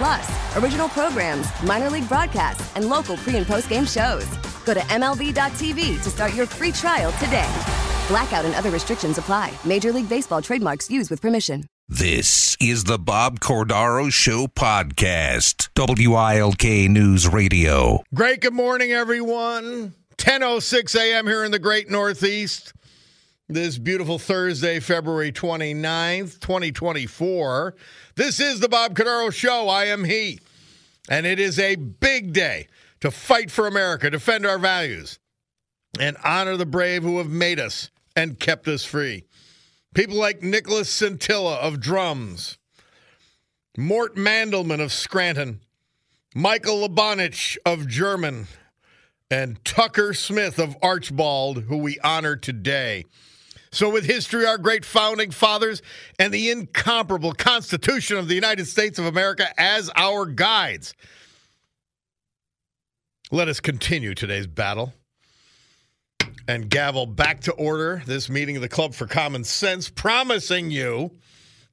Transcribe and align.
Plus, 0.00 0.56
original 0.56 0.88
programs, 0.88 1.46
minor 1.62 1.90
league 1.90 2.08
broadcasts, 2.08 2.74
and 2.74 2.88
local 2.88 3.18
pre 3.18 3.36
and 3.36 3.46
post 3.46 3.68
game 3.68 3.84
shows. 3.84 4.24
Go 4.64 4.72
to 4.72 4.80
MLB.tv 4.80 6.02
to 6.02 6.08
start 6.08 6.32
your 6.32 6.46
free 6.46 6.72
trial 6.72 7.12
today. 7.12 7.50
Blackout 8.08 8.46
and 8.46 8.54
other 8.54 8.70
restrictions 8.70 9.18
apply. 9.18 9.52
Major 9.62 9.92
League 9.92 10.08
Baseball 10.08 10.40
trademarks 10.40 10.88
used 10.88 11.10
with 11.10 11.20
permission. 11.20 11.64
This 11.86 12.56
is 12.60 12.84
the 12.84 12.98
Bob 12.98 13.40
Cordaro 13.40 14.10
Show 14.10 14.46
podcast. 14.46 15.68
WILK 15.76 16.88
News 16.88 17.28
Radio. 17.28 18.02
Great 18.14 18.40
good 18.40 18.54
morning, 18.54 18.92
everyone. 18.92 19.92
10.06 20.16 20.98
a.m. 20.98 21.26
here 21.26 21.44
in 21.44 21.50
the 21.50 21.58
great 21.58 21.90
Northeast. 21.90 22.72
This 23.52 23.78
beautiful 23.78 24.20
Thursday, 24.20 24.78
February 24.78 25.32
29th, 25.32 26.38
2024. 26.38 27.74
This 28.14 28.38
is 28.38 28.60
the 28.60 28.68
Bob 28.68 28.94
Cordaro 28.94 29.34
Show. 29.34 29.68
I 29.68 29.86
am 29.86 30.04
he. 30.04 30.38
And 31.08 31.26
it 31.26 31.40
is 31.40 31.58
a 31.58 31.74
big 31.74 32.32
day 32.32 32.68
to 33.00 33.10
fight 33.10 33.50
for 33.50 33.66
America, 33.66 34.08
defend 34.08 34.46
our 34.46 34.60
values, 34.60 35.18
and 35.98 36.16
honor 36.22 36.56
the 36.56 36.64
brave 36.64 37.02
who 37.02 37.18
have 37.18 37.28
made 37.28 37.58
us 37.58 37.90
and 38.14 38.38
kept 38.38 38.68
us 38.68 38.84
free. 38.84 39.24
People 39.96 40.16
like 40.16 40.44
Nicholas 40.44 40.88
Scintilla 40.88 41.56
of 41.56 41.80
Drums, 41.80 42.56
Mort 43.76 44.14
Mandelman 44.14 44.80
of 44.80 44.92
Scranton, 44.92 45.58
Michael 46.36 46.88
Labanich 46.88 47.56
of 47.66 47.88
Jermyn, 47.88 48.46
and 49.28 49.64
Tucker 49.64 50.14
Smith 50.14 50.60
of 50.60 50.76
Archbald, 50.80 51.64
who 51.64 51.78
we 51.78 51.98
honor 52.04 52.36
today. 52.36 53.06
So, 53.72 53.88
with 53.88 54.04
history, 54.04 54.46
our 54.46 54.58
great 54.58 54.84
founding 54.84 55.30
fathers, 55.30 55.80
and 56.18 56.34
the 56.34 56.50
incomparable 56.50 57.32
Constitution 57.32 58.16
of 58.16 58.26
the 58.26 58.34
United 58.34 58.66
States 58.66 58.98
of 58.98 59.06
America 59.06 59.46
as 59.56 59.90
our 59.94 60.26
guides, 60.26 60.92
let 63.30 63.46
us 63.46 63.60
continue 63.60 64.14
today's 64.14 64.48
battle 64.48 64.92
and 66.48 66.68
gavel 66.68 67.06
back 67.06 67.40
to 67.42 67.52
order 67.52 68.02
this 68.06 68.28
meeting 68.28 68.56
of 68.56 68.62
the 68.62 68.68
Club 68.68 68.92
for 68.92 69.06
Common 69.06 69.44
Sense, 69.44 69.88
promising 69.88 70.72
you 70.72 71.12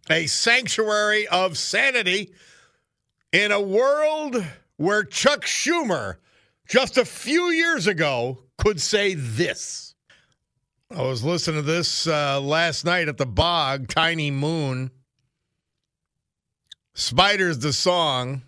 a 0.08 0.28
sanctuary 0.28 1.28
of 1.28 1.58
sanity 1.58 2.32
in 3.34 3.52
a 3.52 3.60
world 3.60 4.46
where 4.78 5.04
Chuck 5.04 5.46
Schumer 5.46 6.18
just 6.70 6.98
a 6.98 7.06
few 7.06 7.50
years 7.50 7.88
ago 7.88 8.44
could 8.60 8.80
say 8.80 9.16
this. 9.16 9.96
I 10.96 11.02
was 11.02 11.24
listening 11.24 11.62
to 11.62 11.68
this 11.68 12.08
uh, 12.08 12.40
last 12.40 12.86
night 12.86 13.10
at 13.10 13.18
the 13.18 13.26
bog, 13.26 13.90
Tiny 13.90 14.32
Moon. 14.32 14.92
Spiders 16.94 17.60
the 17.60 17.74
song. 17.74 18.44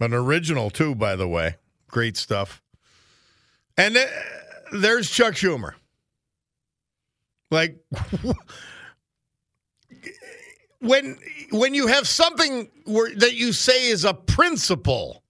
An 0.00 0.12
original, 0.12 0.70
too, 0.70 0.94
by 0.94 1.14
the 1.14 1.28
way. 1.28 1.56
Great 1.86 2.16
stuff. 2.16 2.60
And 3.76 3.94
th- 3.94 4.08
there's 4.72 5.08
Chuck 5.08 5.34
Schumer. 5.34 5.74
Like, 7.50 7.78
when 10.80 11.16
when 11.50 11.74
you 11.74 11.86
have 11.86 12.08
something 12.08 12.70
where, 12.86 13.14
that 13.14 13.34
you 13.34 13.52
say 13.52 13.88
is 13.88 14.04
a 14.04 14.14
principle, 14.14 15.22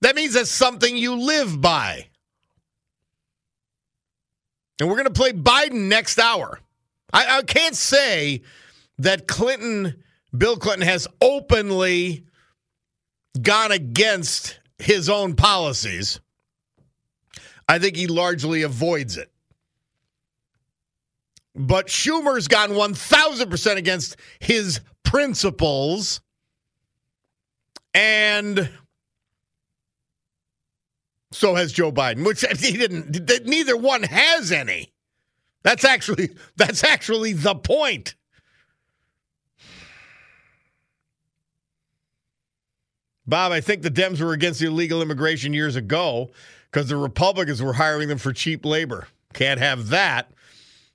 that 0.00 0.16
means 0.16 0.34
that's 0.34 0.50
something 0.50 0.96
you 0.96 1.14
live 1.16 1.60
by. 1.60 2.06
And 4.80 4.88
we're 4.88 4.96
going 4.96 5.06
to 5.06 5.12
play 5.12 5.32
Biden 5.32 5.88
next 5.88 6.18
hour. 6.18 6.58
I, 7.12 7.38
I 7.38 7.42
can't 7.42 7.76
say 7.76 8.42
that 8.98 9.28
Clinton, 9.28 10.02
Bill 10.36 10.56
Clinton, 10.56 10.86
has 10.86 11.06
openly 11.20 12.24
gone 13.40 13.72
against 13.72 14.58
his 14.78 15.08
own 15.08 15.34
policies. 15.34 16.20
I 17.68 17.78
think 17.78 17.96
he 17.96 18.06
largely 18.06 18.62
avoids 18.62 19.16
it. 19.16 19.30
But 21.54 21.86
Schumer's 21.86 22.48
gone 22.48 22.70
1,000% 22.70 23.76
against 23.76 24.16
his 24.40 24.80
principles. 25.04 26.20
And 27.94 28.68
so 31.34 31.54
has 31.54 31.72
Joe 31.72 31.92
Biden, 31.92 32.24
which 32.24 32.44
he 32.60 32.76
didn't, 32.76 33.46
neither 33.46 33.76
one 33.76 34.02
has 34.02 34.52
any. 34.52 34.92
That's 35.62 35.84
actually, 35.84 36.30
that's 36.56 36.84
actually 36.84 37.32
the 37.32 37.54
point. 37.54 38.14
Bob, 43.26 43.52
I 43.52 43.60
think 43.62 43.82
the 43.82 43.90
Dems 43.90 44.20
were 44.20 44.32
against 44.32 44.60
illegal 44.60 45.00
immigration 45.00 45.54
years 45.54 45.76
ago 45.76 46.30
because 46.70 46.88
the 46.88 46.96
Republicans 46.96 47.62
were 47.62 47.72
hiring 47.72 48.08
them 48.08 48.18
for 48.18 48.34
cheap 48.34 48.66
labor. 48.66 49.08
Can't 49.32 49.58
have 49.58 49.88
that 49.88 50.30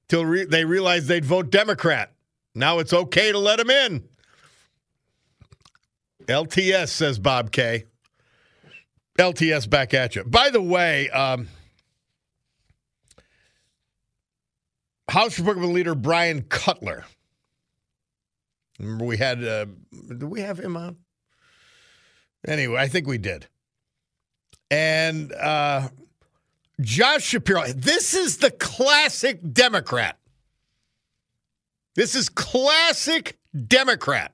till 0.07 0.25
re- 0.25 0.45
they 0.45 0.63
realized 0.63 1.07
they'd 1.07 1.25
vote 1.25 1.49
Democrat. 1.49 2.13
Now 2.53 2.77
it's 2.79 2.93
okay 2.93 3.31
to 3.31 3.39
let 3.39 3.57
them 3.57 3.71
in. 3.71 4.03
LTS 6.27 6.89
says 6.89 7.17
Bob 7.17 7.51
K. 7.51 7.85
LTS 9.19 9.69
back 9.69 9.93
at 9.93 10.15
you. 10.15 10.23
By 10.23 10.49
the 10.49 10.61
way, 10.61 11.09
um, 11.09 11.47
House 15.09 15.37
Republican 15.39 15.73
leader 15.73 15.95
Bryan 15.95 16.43
Cutler. 16.43 17.05
Remember 18.79 19.05
we 19.05 19.17
had 19.17 19.43
uh, 19.43 19.65
did 20.07 20.23
we 20.23 20.41
have 20.41 20.59
him 20.59 20.77
on? 20.77 20.97
Anyway, 22.47 22.79
I 22.79 22.87
think 22.87 23.07
we 23.07 23.17
did. 23.17 23.47
And 24.71 25.33
uh, 25.33 25.89
Josh 26.79 27.23
Shapiro, 27.23 27.67
this 27.73 28.13
is 28.13 28.37
the 28.37 28.51
classic 28.51 29.39
Democrat. 29.51 30.17
This 31.95 32.15
is 32.15 32.29
classic 32.29 33.37
Democrat. 33.67 34.33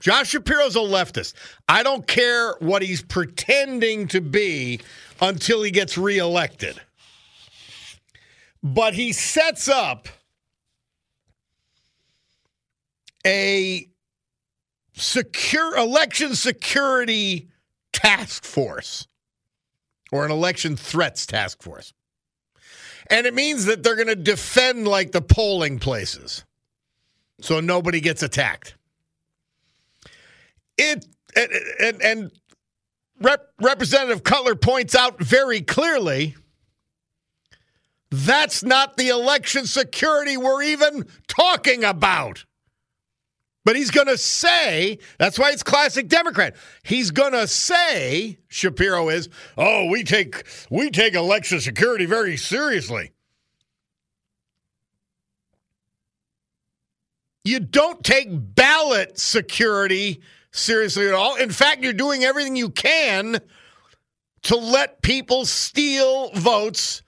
Josh 0.00 0.30
Shapiro's 0.30 0.76
a 0.76 0.80
leftist. 0.80 1.34
I 1.68 1.82
don't 1.82 2.06
care 2.06 2.54
what 2.60 2.82
he's 2.82 3.02
pretending 3.02 4.08
to 4.08 4.20
be 4.20 4.80
until 5.20 5.62
he 5.62 5.70
gets 5.70 5.98
reelected. 5.98 6.80
But 8.62 8.94
he 8.94 9.12
sets 9.12 9.68
up 9.68 10.08
a 13.26 13.86
secure 14.94 15.76
election 15.76 16.34
security 16.34 17.48
task 17.92 18.44
force. 18.44 19.06
or 20.12 20.24
an 20.24 20.30
election 20.32 20.76
threats 20.76 21.26
task 21.26 21.62
force. 21.62 21.92
And 23.08 23.26
it 23.26 23.34
means 23.34 23.66
that 23.66 23.82
they're 23.82 23.96
going 23.96 24.08
to 24.08 24.16
defend 24.16 24.88
like 24.88 25.12
the 25.12 25.22
polling 25.22 25.78
places 25.78 26.44
so 27.40 27.60
nobody 27.60 28.00
gets 28.00 28.22
attacked. 28.22 28.74
It 30.80 31.06
and, 31.36 32.02
and, 32.02 32.32
Rep, 33.20 33.52
Representative 33.60 34.24
Cutler 34.24 34.54
points 34.54 34.94
out 34.94 35.22
very 35.22 35.60
clearly 35.60 36.36
that's 38.10 38.64
not 38.64 38.96
the 38.96 39.08
election 39.08 39.66
security 39.66 40.36
we're 40.36 40.62
even 40.62 41.06
talking 41.28 41.84
about. 41.84 42.44
But 43.64 43.76
he's 43.76 43.90
going 43.90 44.06
to 44.06 44.16
say, 44.16 44.98
that's 45.18 45.38
why 45.38 45.50
it's 45.50 45.62
classic 45.62 46.08
Democrat. 46.08 46.56
He's 46.82 47.10
going 47.10 47.32
to 47.32 47.46
say, 47.46 48.38
Shapiro 48.48 49.10
is, 49.10 49.28
"Oh, 49.58 49.86
we 49.86 50.02
take 50.02 50.44
we 50.70 50.90
take 50.90 51.14
election 51.14 51.60
security 51.60 52.06
very 52.06 52.38
seriously." 52.38 53.12
You 57.44 57.60
don't 57.60 58.02
take 58.02 58.28
ballot 58.30 59.18
security 59.18 60.20
seriously 60.52 61.06
at 61.06 61.14
all. 61.14 61.36
In 61.36 61.50
fact, 61.50 61.82
you're 61.82 61.92
doing 61.92 62.24
everything 62.24 62.56
you 62.56 62.70
can 62.70 63.40
to 64.42 64.56
let 64.56 65.02
people 65.02 65.44
steal 65.44 66.30
votes 66.30 67.02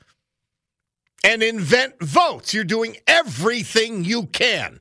and 1.24 1.42
invent 1.42 2.00
votes. 2.02 2.52
You're 2.52 2.64
doing 2.64 2.96
everything 3.06 4.04
you 4.04 4.26
can. 4.26 4.80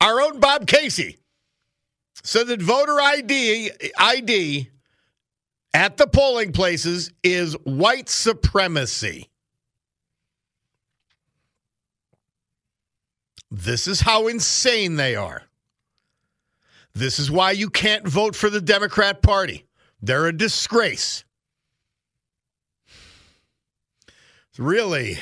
Our 0.00 0.20
own 0.20 0.40
Bob 0.40 0.66
Casey 0.66 1.18
said 2.22 2.46
that 2.48 2.62
voter 2.62 3.00
ID 3.00 3.70
ID 3.98 4.70
at 5.72 5.96
the 5.96 6.06
polling 6.06 6.52
places 6.52 7.12
is 7.22 7.54
white 7.64 8.08
supremacy. 8.08 9.30
This 13.50 13.86
is 13.86 14.00
how 14.00 14.28
insane 14.28 14.96
they 14.96 15.16
are. 15.16 15.49
This 17.00 17.18
is 17.18 17.30
why 17.30 17.52
you 17.52 17.70
can't 17.70 18.06
vote 18.06 18.36
for 18.36 18.50
the 18.50 18.60
Democrat 18.60 19.22
Party. 19.22 19.64
They're 20.02 20.26
a 20.26 20.36
disgrace. 20.36 21.24
Really, 24.58 25.18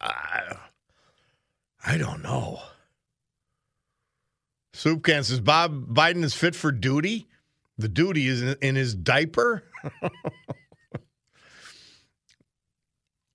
I, 0.00 0.56
I 1.84 1.98
don't 1.98 2.22
know. 2.22 2.62
Soup 4.72 5.02
can 5.02 5.22
says 5.22 5.40
Bob 5.40 5.88
Biden 5.88 6.24
is 6.24 6.32
fit 6.32 6.54
for 6.54 6.72
duty. 6.72 7.28
The 7.76 7.88
duty 7.88 8.26
is 8.26 8.40
in, 8.40 8.56
in 8.62 8.74
his 8.74 8.94
diaper. 8.94 9.64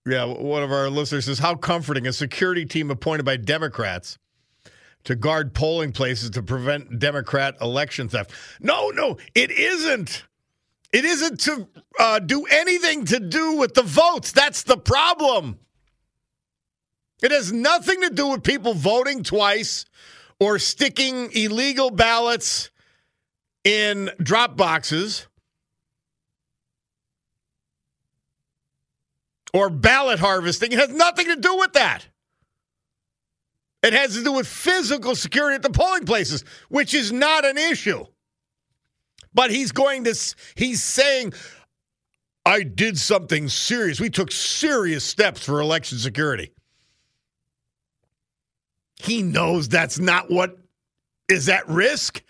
yeah, 0.07 0.25
one 0.25 0.63
of 0.63 0.71
our 0.71 0.89
listeners 0.89 1.25
says, 1.25 1.37
How 1.37 1.53
comforting 1.53 2.07
a 2.07 2.13
security 2.13 2.65
team 2.65 2.89
appointed 2.89 3.23
by 3.23 3.37
Democrats 3.37 4.17
to 5.05 5.15
guard 5.15 5.53
polling 5.53 5.91
places 5.91 6.29
to 6.31 6.43
prevent 6.43 6.99
Democrat 6.99 7.55
election 7.61 8.07
theft. 8.07 8.31
No, 8.59 8.89
no, 8.89 9.17
it 9.35 9.51
isn't. 9.51 10.23
It 10.91 11.05
isn't 11.05 11.39
to 11.41 11.67
uh, 11.99 12.19
do 12.19 12.45
anything 12.45 13.05
to 13.05 13.19
do 13.19 13.57
with 13.57 13.73
the 13.73 13.81
votes. 13.81 14.31
That's 14.31 14.63
the 14.63 14.77
problem. 14.77 15.59
It 17.21 17.31
has 17.31 17.51
nothing 17.51 18.01
to 18.01 18.09
do 18.09 18.27
with 18.27 18.43
people 18.43 18.73
voting 18.73 19.23
twice 19.23 19.85
or 20.39 20.59
sticking 20.59 21.31
illegal 21.31 21.89
ballots 21.89 22.69
in 23.63 24.11
drop 24.21 24.55
boxes 24.57 25.27
or 29.53 29.69
ballot 29.69 30.19
harvesting. 30.19 30.73
It 30.73 30.79
has 30.79 30.89
nothing 30.89 31.27
to 31.27 31.35
do 31.37 31.57
with 31.57 31.73
that. 31.73 32.07
It 33.83 33.93
has 33.93 34.15
to 34.15 34.23
do 34.23 34.31
with 34.31 34.47
physical 34.47 35.15
security 35.15 35.55
at 35.55 35.61
the 35.61 35.69
polling 35.69 36.05
places, 36.05 36.43
which 36.69 36.93
is 36.93 37.11
not 37.11 37.45
an 37.45 37.57
issue. 37.57 38.05
But 39.33 39.51
he's 39.51 39.71
going 39.71 40.05
to, 40.05 40.15
he's 40.55 40.81
saying, 40.81 41.33
I 42.45 42.63
did 42.63 42.97
something 42.97 43.49
serious. 43.49 43.99
We 43.99 44.09
took 44.09 44.31
serious 44.31 45.03
steps 45.03 45.45
for 45.45 45.59
election 45.59 45.97
security. 45.97 46.53
He 49.01 49.21
knows 49.21 49.67
that's 49.67 49.99
not 49.99 50.31
what 50.31 50.57
is 51.27 51.49
at 51.49 51.67
risk. 51.67 52.23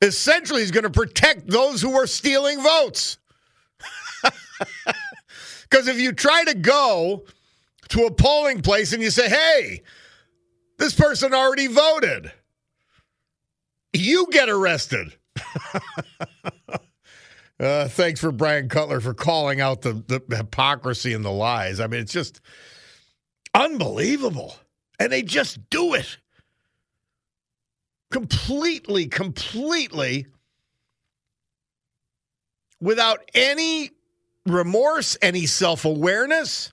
Essentially, 0.00 0.60
he's 0.60 0.70
going 0.70 0.84
to 0.84 0.90
protect 0.90 1.48
those 1.48 1.82
who 1.82 1.94
are 1.94 2.06
stealing 2.06 2.62
votes. 2.62 3.18
Because 5.72 5.88
if 5.88 5.98
you 5.98 6.12
try 6.12 6.44
to 6.44 6.54
go 6.54 7.24
to 7.92 8.06
a 8.06 8.10
polling 8.10 8.62
place 8.62 8.92
and 8.92 9.02
you 9.02 9.10
say, 9.10 9.28
hey, 9.28 9.82
this 10.78 10.94
person 10.94 11.34
already 11.34 11.66
voted, 11.66 12.32
you 13.92 14.26
get 14.30 14.48
arrested. 14.48 15.14
uh, 17.60 17.88
thanks 17.88 18.20
for 18.20 18.32
Bryan 18.32 18.68
Cutler 18.68 19.00
for 19.00 19.12
calling 19.12 19.60
out 19.60 19.82
the, 19.82 20.02
the 20.26 20.36
hypocrisy 20.36 21.12
and 21.12 21.24
the 21.24 21.30
lies. 21.30 21.80
I 21.80 21.86
mean, 21.86 22.00
it's 22.00 22.12
just 22.12 22.40
unbelievable. 23.54 24.56
And 24.98 25.12
they 25.12 25.22
just 25.22 25.58
do 25.68 25.94
it 25.94 26.16
completely, 28.10 29.06
completely 29.06 30.26
without 32.80 33.20
any 33.34 33.90
remorse, 34.46 35.18
any 35.20 35.46
self 35.46 35.84
awareness. 35.84 36.71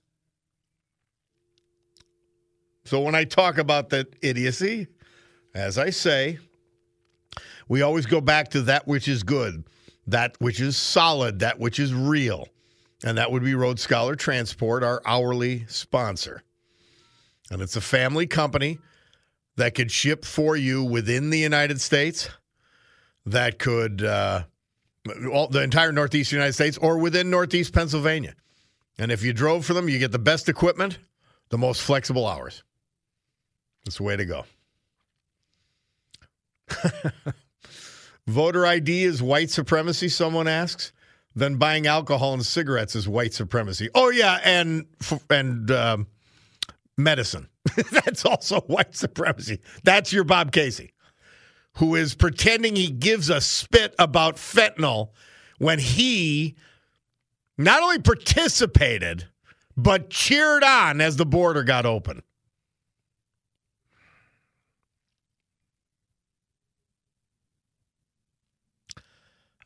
So 2.90 3.02
when 3.02 3.14
I 3.14 3.24
talk 3.24 3.60
about 3.60 3.90
that 3.90 4.08
idiocy, 4.24 4.88
as 5.54 5.78
I 5.78 5.92
say, 5.92 6.40
we 7.68 7.84
always 7.84 8.08
go 8.08 8.20
back 8.20 8.50
to 8.50 8.64
that 8.64 8.88
which 8.88 9.08
is 9.08 9.22
good, 9.22 9.64
that 10.08 10.36
which 10.42 10.60
is 10.60 10.76
solid, 10.76 11.38
that 11.42 11.60
which 11.60 11.78
is 11.78 11.94
real. 11.94 12.48
And 13.04 13.20
that 13.20 13.32
would 13.32 13.44
be 13.44 13.54
Road 13.54 13.80
Scholar 13.80 14.16
Transport, 14.16 14.82
our 14.82 15.04
hourly 15.06 15.68
sponsor. 15.68 16.42
And 17.52 17.62
it's 17.62 17.76
a 17.76 17.82
family 17.82 18.26
company 18.26 18.80
that 19.56 19.76
could 19.76 19.92
ship 19.92 20.26
for 20.26 20.58
you 20.58 20.84
within 20.84 21.30
the 21.30 21.38
United 21.38 21.80
States, 21.80 22.28
that 23.28 23.60
could, 23.60 24.04
uh, 24.04 24.46
all, 25.32 25.48
the 25.48 25.62
entire 25.62 25.92
Northeast 25.92 26.32
United 26.32 26.54
States, 26.54 26.80
or 26.80 26.98
within 26.98 27.30
Northeast 27.30 27.72
Pennsylvania. 27.72 28.34
And 28.98 29.12
if 29.12 29.22
you 29.22 29.32
drove 29.32 29.64
for 29.64 29.76
them, 29.76 29.90
you 29.90 30.00
get 30.00 30.12
the 30.12 30.18
best 30.18 30.50
equipment, 30.50 30.98
the 31.50 31.60
most 31.60 31.84
flexible 31.84 32.26
hours. 32.26 32.64
That's 33.86 33.98
the 33.98 34.04
way 34.04 34.16
to 34.16 34.26
go. 34.26 34.46
Voter 38.28 38.66
ID 38.66 39.04
is 39.04 39.24
white 39.24 39.50
supremacy, 39.50 40.10
someone 40.10 40.48
asks. 40.48 40.92
Then 41.36 41.56
buying 41.56 41.88
alcohol 41.88 42.34
and 42.34 42.46
cigarettes 42.46 42.96
is 42.96 43.08
white 43.08 43.34
supremacy. 43.34 43.90
Oh, 43.96 44.10
yeah, 44.10 44.40
and, 44.44 44.86
and 45.30 45.70
um, 45.72 46.08
medicine. 46.98 47.50
That's 47.92 48.26
also 48.26 48.62
white 48.62 48.96
supremacy. 48.96 49.60
That's 49.84 50.12
your 50.12 50.24
Bob 50.24 50.52
Casey, 50.52 50.94
who 51.78 51.96
is 51.96 52.16
pretending 52.16 52.76
he 52.76 52.92
gives 52.92 53.30
a 53.30 53.42
spit 53.42 53.96
about 53.98 54.36
fentanyl 54.36 55.10
when 55.58 55.80
he 55.80 56.56
not 57.58 57.82
only 57.84 58.00
participated, 58.00 59.26
but 59.76 60.10
cheered 60.10 60.64
on 60.64 61.02
as 61.02 61.16
the 61.16 61.26
border 61.26 61.64
got 61.64 61.86
open. 61.86 62.22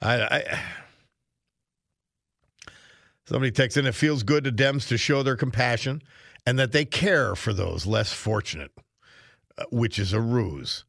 I, 0.03 0.21
I 0.21 0.59
somebody 3.25 3.51
texts 3.51 3.77
in. 3.77 3.85
It 3.85 3.95
feels 3.95 4.23
good 4.23 4.43
to 4.43 4.51
Dems 4.51 4.87
to 4.89 4.97
show 4.97 5.23
their 5.23 5.37
compassion 5.37 6.01
and 6.45 6.59
that 6.59 6.71
they 6.71 6.85
care 6.85 7.35
for 7.35 7.53
those 7.53 7.85
less 7.85 8.11
fortunate, 8.11 8.71
uh, 9.57 9.63
which 9.71 9.97
is 9.97 10.13
a 10.13 10.19
ruse. 10.19 10.83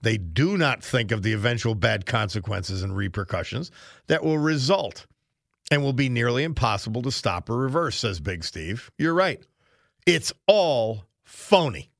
They 0.00 0.16
do 0.16 0.56
not 0.56 0.82
think 0.82 1.12
of 1.12 1.22
the 1.22 1.32
eventual 1.32 1.74
bad 1.74 2.06
consequences 2.06 2.82
and 2.82 2.96
repercussions 2.96 3.70
that 4.06 4.24
will 4.24 4.38
result 4.38 5.06
and 5.70 5.82
will 5.82 5.92
be 5.92 6.08
nearly 6.08 6.44
impossible 6.44 7.02
to 7.02 7.12
stop 7.12 7.48
or 7.48 7.56
reverse, 7.56 7.98
says 7.98 8.20
Big 8.20 8.44
Steve. 8.44 8.90
You're 8.98 9.14
right. 9.14 9.40
It's 10.06 10.32
all 10.46 11.04
phony. 11.24 11.90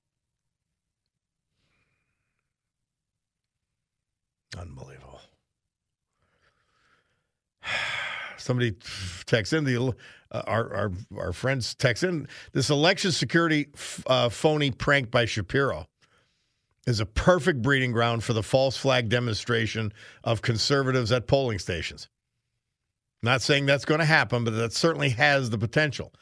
Unbelievable. 4.58 5.01
Somebody 8.42 8.74
texts 9.26 9.52
in 9.52 9.64
the 9.64 9.94
uh, 10.30 10.42
our, 10.46 10.74
our 10.74 10.92
our 11.18 11.32
friends 11.32 11.74
text 11.74 12.02
in 12.02 12.26
this 12.52 12.70
election 12.70 13.12
security 13.12 13.68
uh, 14.06 14.28
phony 14.28 14.70
prank 14.70 15.10
by 15.10 15.24
Shapiro 15.24 15.86
is 16.86 17.00
a 17.00 17.06
perfect 17.06 17.62
breeding 17.62 17.92
ground 17.92 18.24
for 18.24 18.32
the 18.32 18.42
false 18.42 18.76
flag 18.76 19.08
demonstration 19.08 19.92
of 20.24 20.42
conservatives 20.42 21.12
at 21.12 21.26
polling 21.26 21.58
stations. 21.58 22.08
Not 23.22 23.40
saying 23.40 23.66
that's 23.66 23.84
going 23.84 24.00
to 24.00 24.04
happen, 24.04 24.42
but 24.42 24.50
that 24.56 24.72
certainly 24.72 25.10
has 25.10 25.50
the 25.50 25.58
potential. 25.58 26.12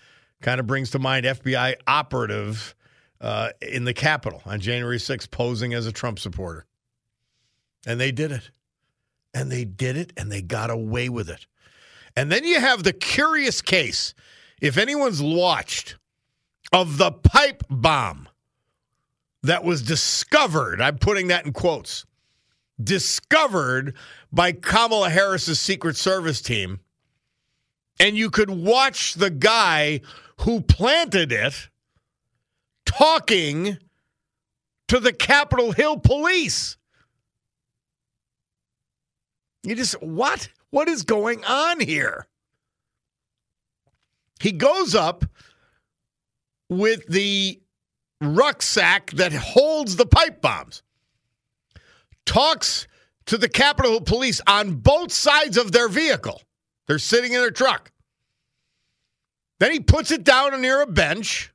Kind 0.43 0.61
of 0.61 0.67
brings 0.67 0.91
to 0.91 0.99
mind 0.99 1.25
FBI 1.25 1.75
operative 1.87 2.75
uh, 3.21 3.51
in 3.63 3.85
the 3.85 3.95
Capitol 3.95 4.43
on 4.45 4.61
January 4.61 4.99
6th 4.99 5.31
posing 5.31 5.73
as 5.75 5.87
a 5.87 5.93
Trump 5.93 6.19
supporter. 6.19 6.67
And 7.87 7.99
they 7.99 8.13
did 8.13 8.33
it. 8.33 8.51
And 9.33 9.51
they 9.51 9.65
did 9.65 9.97
it 9.97 10.13
and 10.17 10.31
they 10.31 10.43
got 10.43 10.71
away 10.71 11.09
with 11.09 11.31
it. 11.31 11.47
And 12.17 12.31
then 12.31 12.45
you 12.45 12.61
have 12.61 12.83
the 12.83 12.93
curious 12.93 13.63
case, 13.63 14.15
if 14.61 14.77
anyone's 14.77 15.23
watched, 15.23 15.97
of 16.73 16.99
the 16.99 17.13
pipe 17.13 17.65
bomb 17.69 18.29
that 19.43 19.65
was 19.65 19.83
discovered. 19.83 20.81
I'm 20.81 20.99
putting 20.99 21.29
that 21.29 21.47
in 21.47 21.53
quotes. 21.53 22.05
Discovered 22.83 23.97
by 24.33 24.53
Kamala 24.53 25.11
Harris's 25.11 25.61
Secret 25.61 25.97
Service 25.97 26.41
team. 26.41 26.81
And 27.99 28.17
you 28.17 28.31
could 28.31 28.51
watch 28.51 29.15
the 29.15 29.31
guy 29.31 30.01
who 30.39 30.63
planted 30.63 31.33
it 31.33 31.69
talking 32.87 33.79
to 34.89 34.99
the 34.99 35.13
Capitol 35.13 35.73
Hill 35.73 35.99
police. 35.99 36.77
You 39.63 39.75
just, 39.75 40.01
what? 40.03 40.49
What 40.71 40.89
is 40.89 41.03
going 41.03 41.45
on 41.45 41.81
here? 41.81 42.27
He 44.41 44.53
goes 44.53 44.95
up 44.95 45.25
with 46.69 47.07
the 47.09 47.61
rucksack 48.21 49.11
that 49.13 49.33
holds 49.33 49.97
the 49.97 50.07
pipe 50.07 50.41
bombs, 50.41 50.83
talks 52.25 52.87
to 53.27 53.37
the 53.37 53.49
Capitol 53.49 54.01
Police 54.01 54.41
on 54.47 54.77
both 54.77 55.13
sides 55.13 55.57
of 55.57 55.73
their 55.73 55.89
vehicle. 55.89 56.41
They're 56.87 56.99
sitting 56.99 57.33
in 57.33 57.41
their 57.41 57.51
truck. 57.51 57.93
Then 59.59 59.73
he 59.73 59.81
puts 59.81 60.11
it 60.11 60.25
down 60.25 60.59
near 60.61 60.81
a 60.81 60.87
bench. 60.87 61.53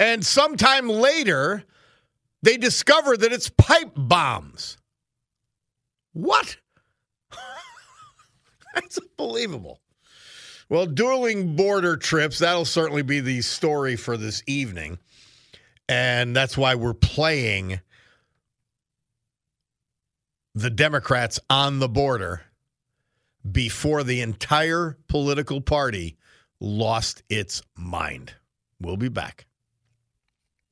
And 0.00 0.24
sometime 0.24 0.88
later, 0.88 1.64
they 2.42 2.56
discover 2.56 3.16
that 3.16 3.32
it's 3.32 3.48
pipe 3.48 3.92
bombs. 3.96 4.76
What? 6.12 6.56
That's 8.80 8.98
unbelievable. 8.98 9.80
Well, 10.68 10.86
dueling 10.86 11.56
border 11.56 11.96
trips, 11.96 12.38
that'll 12.38 12.64
certainly 12.64 13.02
be 13.02 13.20
the 13.20 13.40
story 13.40 13.96
for 13.96 14.16
this 14.16 14.42
evening. 14.46 14.98
And 15.88 16.36
that's 16.36 16.58
why 16.58 16.74
we're 16.74 16.94
playing 16.94 17.80
the 20.54 20.70
Democrats 20.70 21.40
on 21.48 21.78
the 21.78 21.88
border 21.88 22.42
before 23.50 24.04
the 24.04 24.20
entire 24.20 24.98
political 25.08 25.60
party 25.60 26.18
lost 26.60 27.22
its 27.30 27.62
mind. 27.76 28.34
We'll 28.80 28.96
be 28.96 29.08
back. 29.08 29.46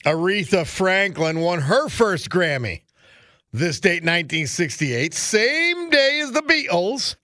Aretha 0.05 0.67
Franklin 0.67 1.41
won 1.41 1.63
her 1.63 1.89
first 1.89 2.29
Grammy 2.29 2.83
this 3.53 3.81
date 3.81 4.03
1968, 4.03 5.15
same 5.15 5.91
day 5.91 6.21
as 6.23 6.33
the 6.33 6.43
Beatles. 6.43 7.17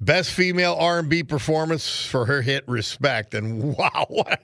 Best 0.00 0.32
female 0.32 0.76
R&B 0.78 1.24
performance 1.24 2.06
for 2.06 2.26
her 2.26 2.42
hit 2.42 2.66
"Respect," 2.68 3.34
and 3.34 3.76
wow, 3.78 4.06
what, 4.08 4.42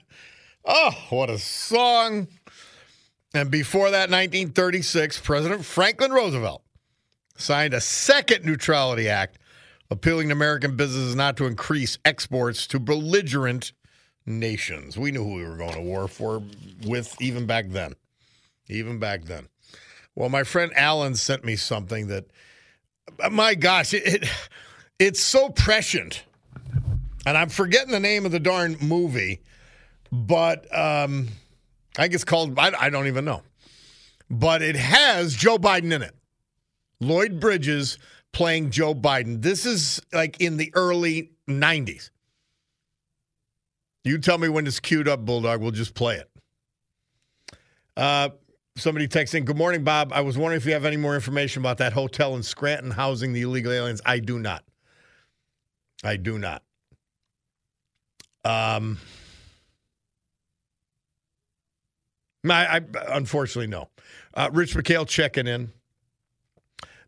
oh, 0.64 0.90
what 1.10 1.30
a 1.30 1.38
song! 1.38 2.28
And 3.32 3.50
before 3.50 3.90
that, 3.90 4.10
1936, 4.10 5.20
President 5.20 5.64
Franklin 5.64 6.12
Roosevelt 6.12 6.62
signed 7.36 7.74
a 7.74 7.80
second 7.80 8.44
Neutrality 8.44 9.08
Act, 9.08 9.38
appealing 9.90 10.28
to 10.28 10.32
American 10.32 10.76
businesses 10.76 11.14
not 11.14 11.36
to 11.36 11.46
increase 11.46 11.98
exports 12.04 12.66
to 12.68 12.78
belligerent 12.78 13.72
nations. 14.26 14.96
We 14.96 15.10
knew 15.10 15.24
who 15.24 15.34
we 15.34 15.44
were 15.44 15.56
going 15.56 15.74
to 15.74 15.80
war 15.80 16.08
for 16.08 16.42
with 16.86 17.20
even 17.20 17.46
back 17.46 17.68
then, 17.68 17.94
even 18.68 18.98
back 18.98 19.24
then. 19.24 19.48
Well, 20.14 20.28
my 20.28 20.44
friend 20.44 20.72
Alan 20.76 21.16
sent 21.16 21.44
me 21.44 21.56
something 21.56 22.06
that, 22.08 22.26
my 23.30 23.54
gosh, 23.54 23.92
it, 23.92 24.06
it 24.06 24.30
it's 24.98 25.20
so 25.20 25.48
prescient. 25.48 26.24
And 27.26 27.38
I'm 27.38 27.48
forgetting 27.48 27.90
the 27.90 28.00
name 28.00 28.26
of 28.26 28.32
the 28.32 28.40
darn 28.40 28.76
movie, 28.80 29.40
but 30.12 30.66
um, 30.76 31.28
I 31.96 32.04
it's 32.04 32.24
called, 32.24 32.58
I, 32.58 32.72
I 32.78 32.90
don't 32.90 33.06
even 33.06 33.24
know. 33.24 33.42
But 34.30 34.62
it 34.62 34.76
has 34.76 35.34
Joe 35.34 35.58
Biden 35.58 35.92
in 35.92 36.02
it. 36.02 36.14
Lloyd 37.00 37.40
Bridges 37.40 37.98
playing 38.32 38.70
Joe 38.70 38.94
Biden. 38.94 39.40
This 39.42 39.64
is 39.64 40.00
like 40.12 40.40
in 40.40 40.56
the 40.56 40.70
early 40.74 41.30
90s. 41.48 42.10
You 44.04 44.18
tell 44.18 44.36
me 44.36 44.48
when 44.48 44.66
it's 44.66 44.80
queued 44.80 45.08
up, 45.08 45.24
Bulldog. 45.24 45.62
We'll 45.62 45.70
just 45.70 45.94
play 45.94 46.16
it. 46.16 46.30
Uh, 47.96 48.30
somebody 48.76 49.08
texting, 49.08 49.44
Good 49.46 49.56
morning, 49.56 49.82
Bob. 49.82 50.12
I 50.12 50.20
was 50.20 50.36
wondering 50.36 50.58
if 50.58 50.66
you 50.66 50.72
have 50.72 50.84
any 50.84 50.98
more 50.98 51.14
information 51.14 51.62
about 51.62 51.78
that 51.78 51.94
hotel 51.94 52.34
in 52.34 52.42
Scranton 52.42 52.90
housing 52.90 53.32
the 53.32 53.42
illegal 53.42 53.72
aliens. 53.72 54.02
I 54.04 54.18
do 54.18 54.38
not. 54.38 54.62
I 56.04 56.16
do 56.16 56.38
not. 56.38 56.62
Um, 58.44 58.98
I, 62.48 62.76
I 62.76 62.80
unfortunately 63.08 63.68
no. 63.68 63.88
Uh, 64.34 64.50
Rich 64.52 64.74
McHale 64.74 65.08
checking 65.08 65.46
in. 65.46 65.72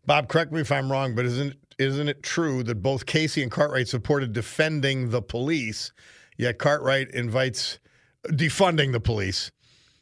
Bob, 0.05 0.29
correct 0.29 0.51
me 0.51 0.61
if 0.61 0.71
I'm 0.71 0.91
wrong, 0.91 1.13
but 1.13 1.25
isn't 1.25 1.55
isn't 1.77 2.07
it 2.07 2.23
true 2.23 2.63
that 2.63 2.81
both 2.81 3.05
Casey 3.05 3.43
and 3.43 3.51
Cartwright 3.51 3.87
supported 3.87 4.33
defending 4.33 5.11
the 5.11 5.21
police, 5.21 5.91
yet 6.37 6.57
Cartwright 6.57 7.11
invites 7.11 7.77
defunding 8.29 8.93
the 8.93 8.99
police? 8.99 9.51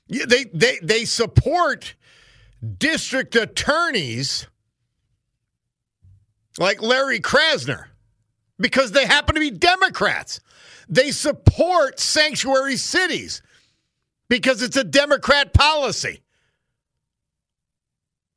Yeah, 0.08 0.26
they 0.26 0.46
they 0.54 0.80
they 0.82 1.04
support 1.04 1.96
district 2.78 3.36
attorneys 3.36 4.48
like 6.58 6.82
Larry 6.82 7.20
Krasner 7.20 7.88
because 8.60 8.92
they 8.92 9.06
happen 9.06 9.36
to 9.36 9.42
be 9.42 9.52
Democrats. 9.52 10.40
They 10.88 11.12
support 11.12 12.00
sanctuary 12.00 12.78
cities 12.78 13.42
because 14.30 14.62
it's 14.62 14.78
a 14.78 14.84
Democrat 14.84 15.54
policy. 15.54 16.22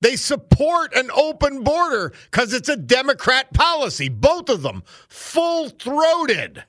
They 0.01 0.17
support 0.17 0.95
an 0.95 1.11
open 1.13 1.65
border 1.65 2.13
because 2.31 2.53
it's 2.53 2.69
a 2.69 2.77
Democrat 2.77 3.53
policy. 3.53 4.09
Both 4.09 4.49
of 4.49 4.63
them 4.63 4.85
full 5.09 5.69
throated. 5.71 6.65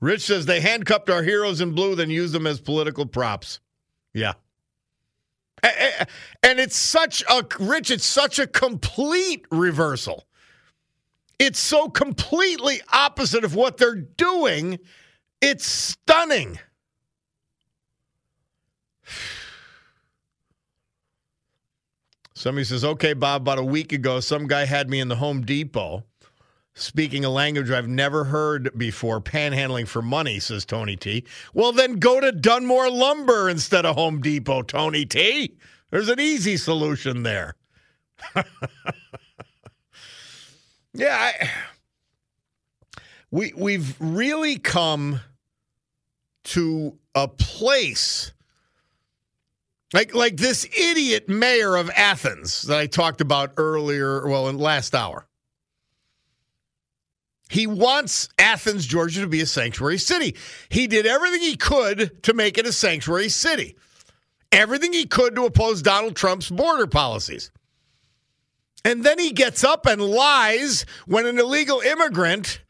Rich 0.00 0.22
says 0.22 0.44
they 0.44 0.60
handcuffed 0.60 1.08
our 1.08 1.22
heroes 1.22 1.60
in 1.62 1.70
blue, 1.70 1.94
then 1.94 2.10
used 2.10 2.34
them 2.34 2.46
as 2.46 2.60
political 2.60 3.06
props. 3.06 3.60
Yeah. 4.12 4.34
And 6.42 6.60
it's 6.60 6.76
such 6.76 7.24
a, 7.28 7.44
Rich, 7.58 7.90
it's 7.90 8.04
such 8.04 8.38
a 8.38 8.46
complete 8.46 9.46
reversal. 9.50 10.26
It's 11.38 11.58
so 11.58 11.88
completely 11.88 12.82
opposite 12.92 13.44
of 13.44 13.54
what 13.54 13.78
they're 13.78 13.94
doing. 13.94 14.78
It's 15.40 15.64
stunning. 15.66 16.58
Somebody 22.34 22.64
says, 22.64 22.84
okay, 22.84 23.14
Bob, 23.14 23.42
about 23.42 23.58
a 23.58 23.64
week 23.64 23.92
ago, 23.92 24.20
some 24.20 24.46
guy 24.46 24.66
had 24.66 24.90
me 24.90 25.00
in 25.00 25.08
the 25.08 25.16
Home 25.16 25.42
Depot 25.42 26.04
speaking 26.74 27.24
a 27.24 27.30
language 27.30 27.70
I've 27.70 27.88
never 27.88 28.24
heard 28.24 28.76
before, 28.76 29.20
panhandling 29.20 29.86
for 29.86 30.02
money, 30.02 30.40
says 30.40 30.64
Tony 30.64 30.96
T. 30.96 31.24
Well, 31.52 31.72
then 31.72 31.94
go 31.94 32.20
to 32.20 32.32
Dunmore 32.32 32.90
Lumber 32.90 33.48
instead 33.48 33.86
of 33.86 33.94
Home 33.96 34.20
Depot, 34.20 34.62
Tony 34.62 35.06
T. 35.06 35.56
There's 35.90 36.08
an 36.08 36.20
easy 36.20 36.56
solution 36.56 37.22
there. 37.22 37.54
yeah, 40.92 41.16
I, 41.16 41.50
we 43.30 43.52
we've 43.56 43.94
really 44.00 44.58
come 44.58 45.20
to 46.44 46.98
a 47.14 47.28
place 47.28 48.32
like 49.92 50.14
like 50.14 50.36
this 50.36 50.66
idiot 50.76 51.28
mayor 51.28 51.76
of 51.76 51.90
Athens 51.90 52.62
that 52.62 52.78
I 52.78 52.86
talked 52.86 53.20
about 53.20 53.52
earlier, 53.56 54.26
well, 54.26 54.48
in 54.48 54.58
last 54.58 54.94
hour. 54.94 55.26
He 57.50 57.66
wants 57.66 58.28
Athens, 58.38 58.86
Georgia 58.86 59.20
to 59.20 59.26
be 59.26 59.40
a 59.40 59.46
sanctuary 59.46 59.98
city. 59.98 60.34
He 60.68 60.86
did 60.86 61.06
everything 61.06 61.40
he 61.40 61.56
could 61.56 62.22
to 62.22 62.34
make 62.34 62.58
it 62.58 62.66
a 62.66 62.72
sanctuary 62.72 63.28
city. 63.28 63.76
Everything 64.50 64.92
he 64.92 65.06
could 65.06 65.34
to 65.34 65.44
oppose 65.44 65.82
Donald 65.82 66.16
Trump's 66.16 66.48
border 66.48 66.86
policies. 66.86 67.50
And 68.84 69.04
then 69.04 69.18
he 69.18 69.32
gets 69.32 69.64
up 69.64 69.86
and 69.86 70.00
lies 70.00 70.84
when 71.06 71.26
an 71.26 71.38
illegal 71.38 71.80
immigrant 71.80 72.60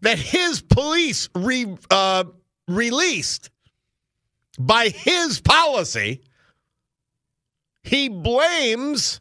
that 0.00 0.18
his 0.18 0.62
police 0.62 1.28
re, 1.34 1.66
uh, 1.90 2.24
released 2.68 3.50
by 4.58 4.88
his 4.88 5.40
policy, 5.40 6.22
he 7.82 8.08
blames 8.08 9.20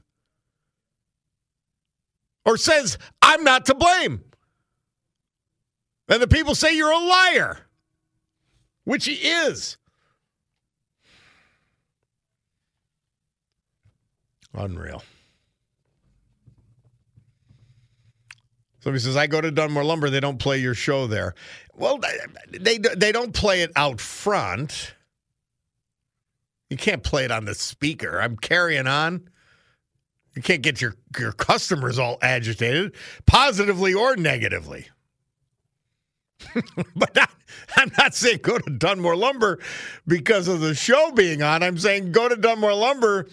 or 2.45 2.57
says, 2.57 2.97
I'm 3.25 3.43
not 3.43 3.65
to 3.65 3.73
blame. 3.75 4.23
And 6.07 6.21
the 6.21 6.27
people 6.27 6.53
say 6.53 6.75
you're 6.77 6.91
a 6.91 6.99
liar, 6.99 7.57
which 8.83 9.05
he 9.05 9.13
is. 9.13 9.77
Unreal. 14.53 15.03
Somebody 18.79 19.01
says, 19.01 19.17
I 19.17 19.25
go 19.25 19.41
to 19.41 19.49
Dunmore 19.49 19.83
Lumber, 19.83 20.11
they 20.11 20.19
don't 20.19 20.37
play 20.37 20.59
your 20.59 20.75
show 20.75 21.07
there. 21.07 21.33
Well, 21.75 21.99
they, 22.51 22.77
they 22.77 23.11
don't 23.11 23.33
play 23.33 23.63
it 23.63 23.71
out 23.75 23.99
front. 23.99 24.93
You 26.69 26.77
can't 26.77 27.01
play 27.01 27.25
it 27.25 27.31
on 27.31 27.45
the 27.45 27.55
speaker. 27.55 28.21
I'm 28.21 28.37
carrying 28.37 28.85
on. 28.85 29.27
You 30.35 30.41
can't 30.41 30.61
get 30.61 30.81
your, 30.81 30.95
your 31.17 31.31
customers 31.31 31.97
all 31.97 32.17
agitated, 32.21 32.95
positively 33.25 33.93
or 33.93 34.15
negatively. 34.17 34.87
but 36.95 37.17
I, 37.17 37.27
I'm 37.77 37.91
not 37.97 38.13
saying 38.13 38.39
go 38.41 38.57
to 38.57 38.69
Dunmore 38.69 39.15
Lumber 39.15 39.59
because 40.05 40.47
of 40.47 40.59
the 40.59 40.75
show 40.75 41.11
being 41.11 41.41
on. 41.41 41.63
I'm 41.63 41.77
saying 41.77 42.11
go 42.11 42.27
to 42.27 42.35
Dunmore 42.35 42.73
Lumber 42.73 43.27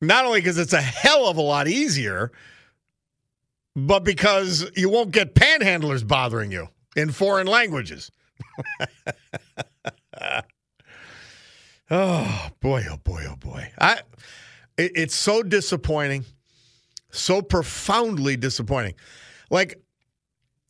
not 0.00 0.24
only 0.24 0.40
because 0.40 0.58
it's 0.58 0.72
a 0.72 0.80
hell 0.80 1.26
of 1.26 1.36
a 1.36 1.42
lot 1.42 1.68
easier, 1.68 2.30
but 3.74 4.04
because 4.04 4.70
you 4.76 4.88
won't 4.88 5.10
get 5.10 5.34
panhandlers 5.34 6.06
bothering 6.06 6.52
you 6.52 6.68
in 6.94 7.10
foreign 7.10 7.46
languages. 7.46 8.10
oh 11.90 12.48
boy, 12.60 12.84
oh 12.90 12.98
boy, 13.04 13.24
oh 13.28 13.36
boy! 13.36 13.72
I 13.78 14.00
it, 14.76 14.92
it's 14.94 15.14
so 15.14 15.42
disappointing, 15.42 16.24
so 17.10 17.42
profoundly 17.42 18.36
disappointing. 18.36 18.94
Like, 19.50 19.80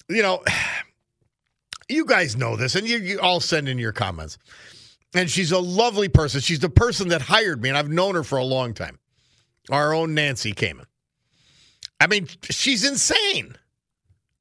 you 0.08 0.22
know, 0.22 0.42
you 1.88 2.04
guys 2.04 2.36
know 2.36 2.56
this, 2.56 2.74
and 2.74 2.88
you, 2.88 2.98
you 2.98 3.20
all 3.20 3.40
send 3.40 3.68
in 3.68 3.78
your 3.78 3.92
comments. 3.92 4.38
And 5.14 5.30
she's 5.30 5.52
a 5.52 5.58
lovely 5.58 6.08
person. 6.08 6.40
She's 6.40 6.58
the 6.58 6.68
person 6.68 7.08
that 7.08 7.22
hired 7.22 7.62
me, 7.62 7.68
and 7.68 7.78
I've 7.78 7.88
known 7.88 8.14
her 8.16 8.24
for 8.24 8.38
a 8.38 8.44
long 8.44 8.74
time. 8.74 8.98
Our 9.70 9.94
own 9.94 10.14
Nancy 10.14 10.52
Kman. 10.52 10.84
I 11.98 12.06
mean, 12.06 12.28
she's 12.42 12.84
insane. 12.84 13.56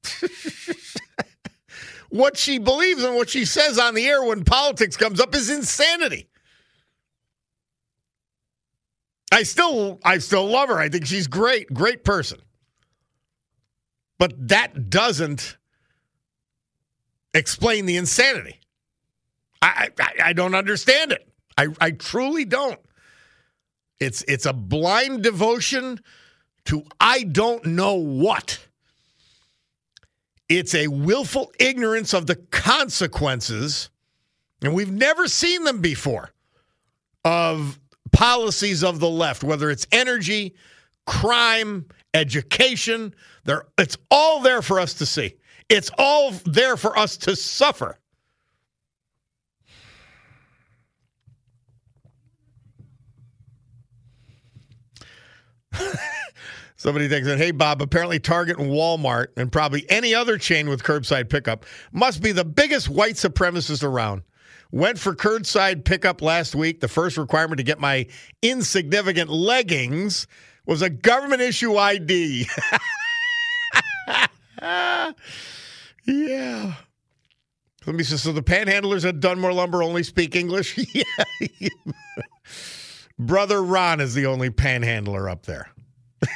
what 2.10 2.36
she 2.36 2.58
believes 2.58 3.02
and 3.02 3.16
what 3.16 3.30
she 3.30 3.44
says 3.44 3.78
on 3.78 3.94
the 3.94 4.06
air 4.06 4.22
when 4.22 4.44
politics 4.44 4.96
comes 4.96 5.20
up 5.20 5.34
is 5.34 5.50
insanity. 5.50 6.28
I 9.36 9.42
still 9.42 10.00
I 10.02 10.16
still 10.16 10.46
love 10.48 10.70
her. 10.70 10.78
I 10.78 10.88
think 10.88 11.04
she's 11.04 11.26
great, 11.26 11.70
great 11.70 12.04
person. 12.04 12.40
But 14.18 14.48
that 14.48 14.88
doesn't 14.88 15.58
explain 17.34 17.84
the 17.84 17.98
insanity. 17.98 18.58
I 19.60 19.90
I, 20.00 20.12
I 20.24 20.32
don't 20.32 20.54
understand 20.54 21.12
it. 21.12 21.28
I, 21.58 21.68
I 21.78 21.90
truly 21.90 22.46
don't. 22.46 22.80
It's 24.00 24.24
it's 24.26 24.46
a 24.46 24.54
blind 24.54 25.22
devotion 25.22 26.00
to 26.64 26.84
I 26.98 27.24
don't 27.24 27.66
know 27.66 27.92
what. 27.92 28.66
It's 30.48 30.74
a 30.74 30.88
willful 30.88 31.52
ignorance 31.60 32.14
of 32.14 32.26
the 32.26 32.36
consequences, 32.36 33.90
and 34.62 34.72
we've 34.72 34.90
never 34.90 35.28
seen 35.28 35.64
them 35.64 35.82
before, 35.82 36.32
of 37.22 37.78
policies 38.16 38.82
of 38.82 38.98
the 38.98 39.10
left, 39.10 39.44
whether 39.44 39.70
it's 39.70 39.86
energy, 39.92 40.54
crime, 41.06 41.84
education. 42.14 43.14
There, 43.44 43.66
it's 43.76 43.98
all 44.10 44.40
there 44.40 44.62
for 44.62 44.80
us 44.80 44.94
to 44.94 45.06
see. 45.06 45.34
It's 45.68 45.90
all 45.98 46.32
there 46.46 46.78
for 46.78 46.98
us 46.98 47.18
to 47.18 47.36
suffer. 47.36 47.98
Somebody 56.76 57.08
thinks 57.08 57.26
that, 57.26 57.36
hey, 57.36 57.50
Bob, 57.50 57.82
apparently 57.82 58.18
Target 58.18 58.58
and 58.58 58.70
Walmart 58.70 59.26
and 59.36 59.52
probably 59.52 59.84
any 59.90 60.14
other 60.14 60.38
chain 60.38 60.70
with 60.70 60.82
curbside 60.82 61.28
pickup 61.28 61.66
must 61.92 62.22
be 62.22 62.32
the 62.32 62.46
biggest 62.46 62.88
white 62.88 63.16
supremacist 63.16 63.84
around. 63.84 64.22
Went 64.72 64.98
for 64.98 65.14
curbside 65.14 65.84
pickup 65.84 66.20
last 66.20 66.54
week. 66.54 66.80
The 66.80 66.88
first 66.88 67.16
requirement 67.16 67.58
to 67.58 67.64
get 67.64 67.78
my 67.78 68.06
insignificant 68.42 69.30
leggings 69.30 70.26
was 70.66 70.82
a 70.82 70.90
government 70.90 71.40
issue 71.40 71.76
ID. 71.76 72.48
yeah. 76.04 76.74
Let 77.86 77.94
me 77.94 78.02
see. 78.02 78.16
So 78.16 78.32
the 78.32 78.42
panhandlers 78.42 79.08
at 79.08 79.20
Dunmore 79.20 79.52
Lumber 79.52 79.82
only 79.82 80.02
speak 80.02 80.34
English? 80.34 80.76
yeah. 80.94 81.68
Brother 83.18 83.62
Ron 83.62 84.00
is 84.00 84.14
the 84.14 84.26
only 84.26 84.50
panhandler 84.50 85.30
up 85.30 85.46
there. 85.46 85.70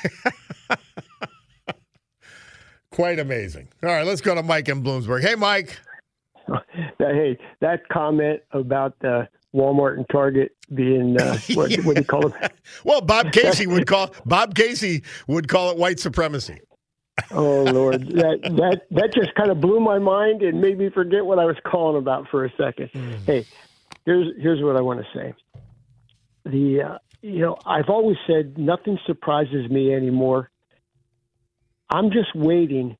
Quite 2.90 3.18
amazing. 3.18 3.68
All 3.82 3.88
right, 3.90 4.06
let's 4.06 4.20
go 4.20 4.34
to 4.34 4.42
Mike 4.42 4.68
in 4.68 4.82
Bloomsburg. 4.82 5.22
Hey, 5.22 5.34
Mike. 5.34 5.78
Hey, 6.98 7.38
that 7.60 7.88
comment 7.88 8.40
about 8.52 8.94
uh, 9.04 9.24
Walmart 9.54 9.96
and 9.96 10.06
Target 10.10 10.52
being 10.74 11.20
uh, 11.20 11.38
what, 11.54 11.70
yeah. 11.70 11.80
what 11.82 11.96
do 11.96 12.02
you 12.02 12.06
call 12.06 12.26
it? 12.26 12.52
well, 12.84 13.00
Bob 13.00 13.32
Casey 13.32 13.66
would 13.66 13.86
call 13.86 14.14
Bob 14.26 14.54
Casey 14.54 15.02
would 15.26 15.48
call 15.48 15.70
it 15.70 15.76
white 15.76 15.98
supremacy. 15.98 16.60
oh 17.32 17.64
Lord, 17.64 18.06
that 18.08 18.40
that 18.42 18.82
that 18.90 19.12
just 19.14 19.34
kind 19.34 19.50
of 19.50 19.60
blew 19.60 19.80
my 19.80 19.98
mind 19.98 20.42
and 20.42 20.60
made 20.60 20.78
me 20.78 20.88
forget 20.90 21.24
what 21.24 21.38
I 21.38 21.44
was 21.44 21.56
calling 21.66 21.96
about 21.96 22.28
for 22.30 22.44
a 22.44 22.50
second. 22.56 22.90
Mm. 22.92 23.24
Hey, 23.26 23.46
here's 24.04 24.28
here's 24.40 24.62
what 24.62 24.76
I 24.76 24.80
want 24.80 25.00
to 25.00 25.06
say. 25.12 25.34
The 26.44 26.82
uh, 26.82 26.98
you 27.22 27.40
know, 27.40 27.56
I've 27.66 27.88
always 27.88 28.16
said 28.26 28.56
nothing 28.56 28.98
surprises 29.06 29.68
me 29.70 29.92
anymore. 29.94 30.50
I'm 31.90 32.10
just 32.10 32.34
waiting 32.34 32.96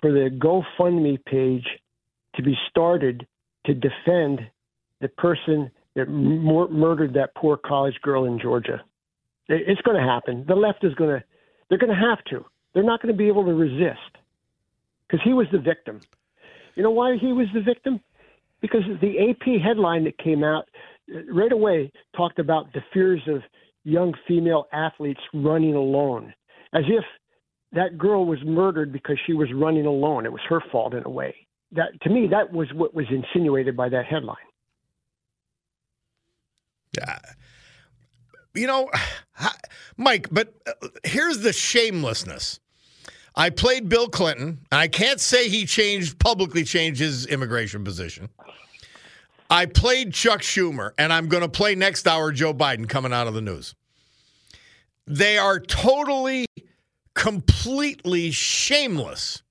for 0.00 0.12
the 0.12 0.28
GoFundMe 0.30 1.24
page 1.24 1.66
to 2.36 2.42
be 2.42 2.56
started 2.70 3.26
to 3.66 3.74
defend 3.74 4.40
the 5.00 5.08
person 5.08 5.70
that 5.94 6.08
mur- 6.08 6.68
murdered 6.68 7.14
that 7.14 7.34
poor 7.34 7.56
college 7.56 7.96
girl 8.02 8.24
in 8.24 8.38
Georgia. 8.38 8.82
It's 9.48 9.80
going 9.82 9.96
to 9.96 10.02
happen. 10.02 10.44
The 10.46 10.54
left 10.54 10.84
is 10.84 10.94
going 10.94 11.18
to, 11.18 11.24
they're 11.68 11.78
going 11.78 11.94
to 11.94 12.08
have 12.08 12.22
to. 12.30 12.44
They're 12.74 12.82
not 12.82 13.00
going 13.00 13.14
to 13.14 13.18
be 13.18 13.28
able 13.28 13.44
to 13.44 13.54
resist 13.54 14.16
because 15.06 15.20
he 15.24 15.32
was 15.32 15.46
the 15.52 15.58
victim. 15.58 16.00
You 16.74 16.82
know 16.82 16.90
why 16.90 17.16
he 17.16 17.32
was 17.32 17.46
the 17.54 17.62
victim? 17.62 18.00
Because 18.60 18.82
the 19.00 19.30
AP 19.30 19.60
headline 19.62 20.04
that 20.04 20.18
came 20.18 20.44
out 20.44 20.68
uh, 21.14 21.20
right 21.32 21.52
away 21.52 21.90
talked 22.16 22.38
about 22.38 22.72
the 22.72 22.80
fears 22.92 23.22
of 23.28 23.42
young 23.84 24.12
female 24.26 24.66
athletes 24.72 25.20
running 25.32 25.74
alone, 25.74 26.34
as 26.74 26.84
if 26.88 27.04
that 27.72 27.96
girl 27.96 28.26
was 28.26 28.38
murdered 28.44 28.92
because 28.92 29.18
she 29.26 29.32
was 29.32 29.48
running 29.54 29.86
alone. 29.86 30.26
It 30.26 30.32
was 30.32 30.40
her 30.48 30.60
fault 30.72 30.94
in 30.94 31.04
a 31.04 31.10
way. 31.10 31.34
That 31.76 32.00
to 32.02 32.10
me, 32.10 32.26
that 32.28 32.52
was 32.52 32.72
what 32.74 32.94
was 32.94 33.06
insinuated 33.10 33.76
by 33.76 33.88
that 33.90 34.06
headline. 34.06 34.36
Yeah. 36.96 37.18
You 38.54 38.66
know, 38.66 38.90
Mike, 39.96 40.28
but 40.30 40.54
uh, 40.66 40.88
here's 41.04 41.40
the 41.40 41.52
shamelessness. 41.52 42.58
I 43.34 43.50
played 43.50 43.88
Bill 43.90 44.08
Clinton, 44.08 44.60
and 44.72 44.80
I 44.80 44.88
can't 44.88 45.20
say 45.20 45.48
he 45.48 45.66
changed 45.66 46.18
publicly 46.18 46.64
changed 46.64 47.00
his 47.00 47.26
immigration 47.26 47.84
position. 47.84 48.30
I 49.50 49.66
played 49.66 50.14
Chuck 50.14 50.40
Schumer, 50.40 50.92
and 50.98 51.12
I'm 51.12 51.28
going 51.28 51.42
to 51.42 51.48
play 51.48 51.74
next 51.74 52.08
hour 52.08 52.32
Joe 52.32 52.54
Biden 52.54 52.88
coming 52.88 53.12
out 53.12 53.26
of 53.26 53.34
the 53.34 53.42
news. 53.42 53.74
They 55.06 55.38
are 55.38 55.60
totally, 55.60 56.46
completely 57.14 58.30
shameless 58.32 59.42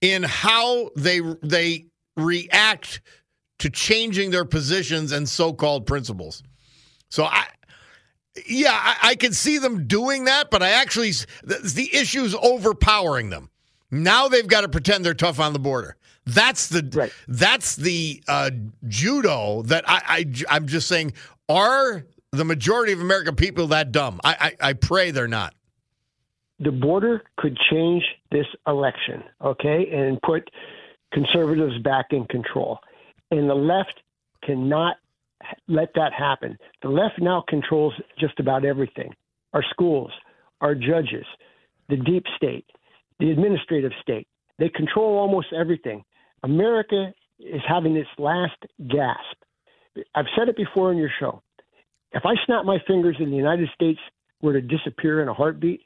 in 0.00 0.22
how 0.22 0.90
they 0.96 1.20
they 1.42 1.86
react 2.16 3.00
to 3.58 3.70
changing 3.70 4.30
their 4.30 4.44
positions 4.44 5.12
and 5.12 5.28
so-called 5.28 5.86
principles. 5.86 6.42
So 7.10 7.24
I 7.24 7.46
yeah, 8.46 8.72
I, 8.72 8.96
I 9.10 9.14
can 9.16 9.32
see 9.32 9.58
them 9.58 9.86
doing 9.86 10.24
that, 10.24 10.50
but 10.50 10.62
I 10.62 10.70
actually 10.70 11.10
the, 11.42 11.70
the 11.74 11.94
issue's 11.94 12.34
overpowering 12.34 13.30
them. 13.30 13.50
Now 13.90 14.28
they've 14.28 14.46
got 14.46 14.60
to 14.60 14.68
pretend 14.68 15.04
they're 15.04 15.14
tough 15.14 15.40
on 15.40 15.52
the 15.52 15.58
border. 15.58 15.96
That's 16.26 16.68
the 16.68 16.88
right. 16.92 17.12
that's 17.26 17.76
the 17.76 18.22
uh, 18.28 18.50
judo 18.86 19.62
that 19.62 19.88
I, 19.88 20.02
I 20.06 20.56
I'm 20.56 20.66
just 20.66 20.86
saying. 20.88 21.14
Are 21.48 22.04
the 22.32 22.44
majority 22.44 22.92
of 22.92 23.00
American 23.00 23.34
people 23.34 23.68
that 23.68 23.90
dumb? 23.90 24.20
I, 24.22 24.54
I, 24.60 24.68
I 24.68 24.72
pray 24.74 25.10
they're 25.10 25.26
not. 25.26 25.54
The 26.60 26.72
border 26.72 27.22
could 27.36 27.56
change 27.70 28.04
this 28.32 28.46
election, 28.66 29.22
okay, 29.42 29.88
and 29.92 30.20
put 30.22 30.50
conservatives 31.12 31.78
back 31.82 32.06
in 32.10 32.24
control. 32.26 32.78
And 33.30 33.48
the 33.48 33.54
left 33.54 34.00
cannot 34.42 34.96
let 35.68 35.90
that 35.94 36.12
happen. 36.12 36.58
The 36.82 36.88
left 36.88 37.20
now 37.20 37.44
controls 37.48 37.94
just 38.18 38.38
about 38.40 38.64
everything 38.64 39.14
our 39.54 39.64
schools, 39.70 40.10
our 40.60 40.74
judges, 40.74 41.24
the 41.88 41.96
deep 41.96 42.24
state, 42.36 42.66
the 43.18 43.30
administrative 43.30 43.92
state. 44.02 44.28
They 44.58 44.68
control 44.68 45.16
almost 45.16 45.48
everything. 45.58 46.04
America 46.42 47.14
is 47.38 47.62
having 47.66 47.96
its 47.96 48.08
last 48.18 48.56
gasp. 48.88 49.36
I've 50.14 50.26
said 50.36 50.48
it 50.48 50.56
before 50.56 50.92
in 50.92 50.98
your 50.98 51.10
show. 51.18 51.42
If 52.12 52.24
I 52.26 52.34
snap 52.46 52.64
my 52.64 52.78
fingers 52.86 53.16
and 53.18 53.32
the 53.32 53.36
United 53.36 53.68
States 53.74 54.00
were 54.42 54.52
to 54.52 54.60
disappear 54.60 55.22
in 55.22 55.28
a 55.28 55.34
heartbeat, 55.34 55.82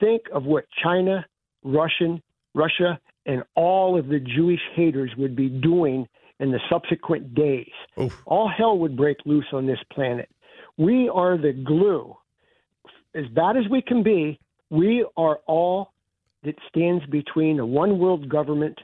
think 0.00 0.22
of 0.32 0.44
what 0.44 0.64
China, 0.82 1.24
Russian, 1.62 2.22
Russia, 2.54 2.98
and 3.26 3.42
all 3.54 3.98
of 3.98 4.08
the 4.08 4.20
Jewish 4.20 4.60
haters 4.74 5.10
would 5.16 5.34
be 5.36 5.48
doing 5.48 6.06
in 6.38 6.50
the 6.50 6.60
subsequent 6.70 7.34
days. 7.34 7.70
Oof. 8.00 8.22
All 8.26 8.48
hell 8.48 8.78
would 8.78 8.96
break 8.96 9.18
loose 9.24 9.46
on 9.52 9.66
this 9.66 9.78
planet. 9.92 10.28
We 10.76 11.08
are 11.08 11.36
the 11.36 11.52
glue. 11.52 12.16
As 13.14 13.26
bad 13.34 13.56
as 13.56 13.64
we 13.70 13.80
can 13.80 14.02
be, 14.02 14.38
we 14.70 15.06
are 15.16 15.40
all 15.46 15.92
that 16.44 16.56
stands 16.68 17.04
between 17.06 17.58
a 17.58 17.66
one 17.66 17.98
world 17.98 18.28
government 18.28 18.78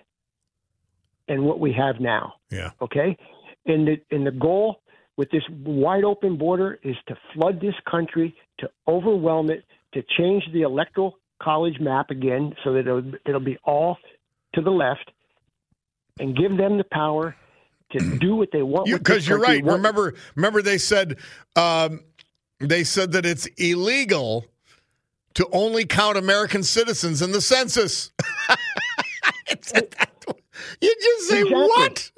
and 1.29 1.45
what 1.45 1.61
we 1.61 1.73
have 1.73 2.01
now. 2.01 2.35
Yeah. 2.51 2.71
Okay? 2.81 3.17
And 3.67 3.87
the 3.87 4.01
and 4.11 4.27
the 4.27 4.33
goal 4.33 4.81
with 5.17 5.31
this 5.31 5.45
wide 5.65 6.05
open 6.05 6.37
border 6.37 6.79
is 6.83 6.97
to 7.09 7.17
flood 7.35 7.61
this 7.61 7.75
country, 7.89 8.35
to 8.59 8.71
overwhelm 8.89 9.51
it, 9.51 9.65
to 9.95 10.03
change 10.19 10.45
the 10.53 10.63
electoral 10.63 11.19
college 11.43 11.79
map 11.81 12.11
again 12.11 12.55
so 12.65 12.73
that 12.75 12.81
it'll, 12.81 13.03
it'll 13.27 13.41
be 13.41 13.59
all 13.65 13.97
to 14.55 14.61
the 14.61 14.71
left 14.71 15.11
and 16.21 16.37
give 16.37 16.57
them 16.57 16.79
the 16.79 16.85
power 16.85 17.35
to 17.93 17.99
do 18.21 18.37
what 18.37 18.51
they 18.53 18.63
want. 18.63 18.87
Because 18.91 19.27
you, 19.29 19.35
are 19.37 19.39
right. 19.39 19.65
What- 19.65 19.75
Remember, 19.75 20.15
remember 20.37 20.63
they 20.63 20.79
said 20.79 21.19
um, 21.57 22.01
they 22.61 22.85
said 22.85 23.13
that 23.13 23.27
it's 23.27 23.47
illegal 23.59 24.47
to 25.35 25.49
only 25.53 25.85
count 25.87 26.17
American 26.19 26.63
citizens 26.63 27.23
in 27.23 27.33
the 27.33 27.41
census. 27.41 28.11
It 29.49 29.65
said 29.67 29.91
that. 29.99 30.11
you 30.81 30.95
just 31.03 31.29
say 31.29 31.41
Exactly. 31.43 31.55
what? 31.59 32.11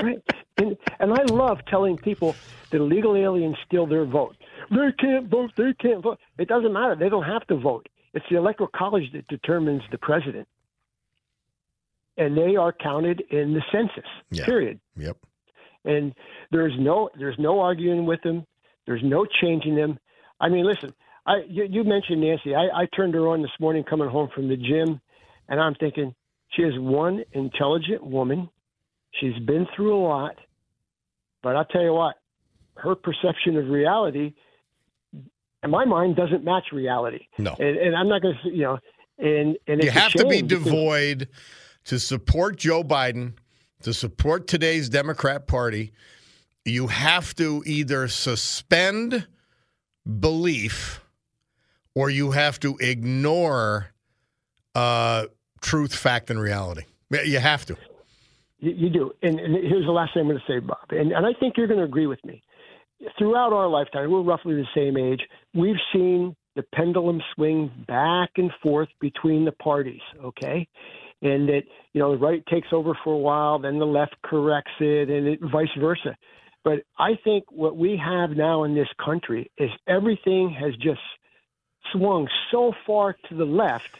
Right. 0.00 0.22
And, 0.58 0.76
and 1.00 1.12
I 1.12 1.22
love 1.24 1.58
telling 1.68 1.96
people 1.96 2.36
that 2.70 2.76
illegal 2.78 3.16
aliens 3.16 3.56
steal 3.66 3.86
their 3.86 4.04
vote. 4.04 4.36
They 4.70 4.92
can't 4.98 5.28
vote. 5.28 5.50
They 5.56 5.74
can't 5.80 6.02
vote. 6.02 6.18
It 6.38 6.48
doesn't 6.48 6.72
matter. 6.72 6.94
They 6.94 7.08
don't 7.08 7.24
have 7.24 7.46
to 7.48 7.56
vote. 7.56 7.88
It's 8.14 8.24
the 8.30 8.36
electoral 8.36 8.70
college 8.74 9.12
that 9.12 9.26
determines 9.28 9.82
the 9.90 9.98
president. 9.98 10.48
And 12.16 12.36
they 12.36 12.56
are 12.56 12.72
counted 12.72 13.22
in 13.30 13.54
the 13.54 13.62
census. 13.72 14.08
Yeah. 14.30 14.44
Period. 14.44 14.80
Yep. 14.96 15.16
And 15.84 16.14
there's 16.50 16.74
no 16.78 17.08
there's 17.18 17.38
no 17.38 17.60
arguing 17.60 18.06
with 18.06 18.20
them. 18.22 18.46
There's 18.86 19.02
no 19.02 19.26
changing 19.40 19.74
them. 19.76 19.98
I 20.40 20.48
mean, 20.48 20.66
listen. 20.66 20.92
I 21.26 21.42
you, 21.48 21.64
you 21.64 21.84
mentioned 21.84 22.20
Nancy. 22.20 22.54
I, 22.54 22.82
I 22.82 22.86
turned 22.94 23.14
her 23.14 23.28
on 23.28 23.42
this 23.42 23.50
morning 23.60 23.84
coming 23.84 24.08
home 24.08 24.28
from 24.34 24.48
the 24.48 24.56
gym, 24.56 25.00
and 25.48 25.60
I'm 25.60 25.74
thinking 25.74 26.14
she 26.50 26.62
is 26.62 26.74
one 26.78 27.24
intelligent 27.32 28.04
woman. 28.04 28.48
She's 29.20 29.38
been 29.46 29.66
through 29.74 29.96
a 29.96 30.02
lot, 30.02 30.36
but 31.42 31.56
I'll 31.56 31.64
tell 31.64 31.82
you 31.82 31.92
what, 31.92 32.16
her 32.76 32.94
perception 32.94 33.56
of 33.56 33.68
reality, 33.68 34.34
in 35.62 35.70
my 35.70 35.84
mind, 35.84 36.16
doesn't 36.16 36.44
match 36.44 36.66
reality. 36.72 37.26
No. 37.38 37.54
And, 37.58 37.76
and 37.76 37.96
I'm 37.96 38.08
not 38.08 38.22
going 38.22 38.38
to, 38.42 38.50
you 38.50 38.62
know, 38.62 38.78
and 39.18 39.56
and 39.66 39.82
You 39.82 39.90
have 39.90 40.12
to 40.12 40.26
be 40.26 40.42
devoid 40.42 41.28
to 41.84 41.98
support 41.98 42.56
Joe 42.56 42.82
Biden, 42.82 43.34
to 43.82 43.92
support 43.92 44.46
today's 44.46 44.88
Democrat 44.88 45.46
Party. 45.46 45.92
You 46.64 46.86
have 46.86 47.34
to 47.36 47.62
either 47.66 48.08
suspend 48.08 49.26
belief 50.18 51.02
or 51.94 52.10
you 52.10 52.30
have 52.30 52.58
to 52.60 52.76
ignore 52.80 53.92
uh, 54.74 55.26
truth, 55.60 55.94
fact, 55.94 56.30
and 56.30 56.40
reality. 56.40 56.82
You 57.10 57.38
have 57.38 57.66
to. 57.66 57.76
You, 58.58 58.72
you 58.72 58.90
do. 58.90 59.12
And, 59.22 59.40
and 59.40 59.54
here's 59.54 59.84
the 59.84 59.92
last 59.92 60.14
thing 60.14 60.22
I'm 60.22 60.28
going 60.28 60.40
to 60.46 60.52
say, 60.52 60.60
Bob. 60.60 60.78
And, 60.90 61.12
and 61.12 61.26
I 61.26 61.32
think 61.38 61.56
you're 61.56 61.66
going 61.66 61.80
to 61.80 61.84
agree 61.84 62.06
with 62.06 62.24
me. 62.24 62.42
Throughout 63.18 63.52
our 63.52 63.68
lifetime, 63.68 64.10
we're 64.10 64.22
roughly 64.22 64.54
the 64.54 64.66
same 64.74 64.96
age, 64.96 65.20
we've 65.54 65.80
seen 65.92 66.36
the 66.56 66.62
pendulum 66.74 67.20
swing 67.34 67.70
back 67.86 68.30
and 68.36 68.50
forth 68.62 68.88
between 69.00 69.44
the 69.44 69.52
parties, 69.52 70.00
okay? 70.22 70.66
And 71.22 71.48
that, 71.48 71.62
you 71.92 72.00
know, 72.00 72.12
the 72.12 72.18
right 72.18 72.44
takes 72.46 72.68
over 72.72 72.96
for 73.04 73.14
a 73.14 73.18
while, 73.18 73.58
then 73.58 73.78
the 73.78 73.86
left 73.86 74.16
corrects 74.22 74.72
it, 74.80 75.08
and 75.08 75.28
it, 75.28 75.40
vice 75.52 75.68
versa. 75.78 76.16
But 76.64 76.80
I 76.98 77.12
think 77.24 77.44
what 77.50 77.76
we 77.76 77.96
have 78.02 78.30
now 78.30 78.64
in 78.64 78.74
this 78.74 78.88
country 79.02 79.50
is 79.56 79.70
everything 79.86 80.54
has 80.60 80.74
just 80.76 81.00
swung 81.92 82.28
so 82.50 82.72
far 82.86 83.16
to 83.28 83.34
the 83.34 83.44
left 83.44 83.96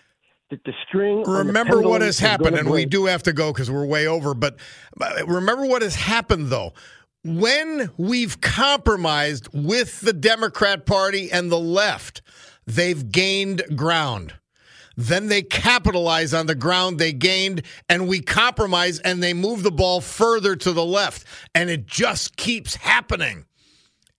that 0.51 0.63
the 0.65 0.73
string. 0.87 1.19
on 1.19 1.33
the 1.33 1.45
Remember 1.45 1.81
what 1.81 2.03
has 2.03 2.19
happened, 2.19 2.57
and 2.57 2.69
we 2.69 2.85
do 2.85 3.07
have 3.07 3.23
to 3.25 3.33
go 3.33 3.53
because 3.53 3.71
we're 3.71 3.87
way 3.87 4.07
over. 4.07 4.35
But 4.35 4.57
remember 5.27 5.65
what 5.67 5.83
has 5.83 5.95
happened, 5.95 6.49
though. 6.49 6.73
When 7.23 7.91
we've 7.99 8.41
compromised 8.41 9.49
with 9.53 10.01
the 10.01 10.15
Democrat 10.15 10.87
Party 10.87 11.31
and 11.31 11.53
the 11.53 11.59
left, 11.59 12.23
they've 12.67 13.11
gained 13.11 13.63
ground. 13.77 14.35
Then 14.97 15.29
they 15.29 15.43
capitalize 15.43 16.35
on 16.35 16.47
the 16.47 16.55
ground 16.55 16.99
they 16.99 17.13
gained, 17.13 17.63
and 17.89 18.09
we 18.09 18.21
compromise 18.21 18.99
and 19.01 19.23
they 19.23 19.35
move 19.35 19.63
the 19.63 19.71
ball 19.71 20.01
further 20.01 20.57
to 20.57 20.73
the 20.73 20.85
left. 20.85 21.27
And 21.55 21.71
it 21.71 21.87
just 21.87 22.37
keeps 22.37 22.75
happening. 22.75 23.45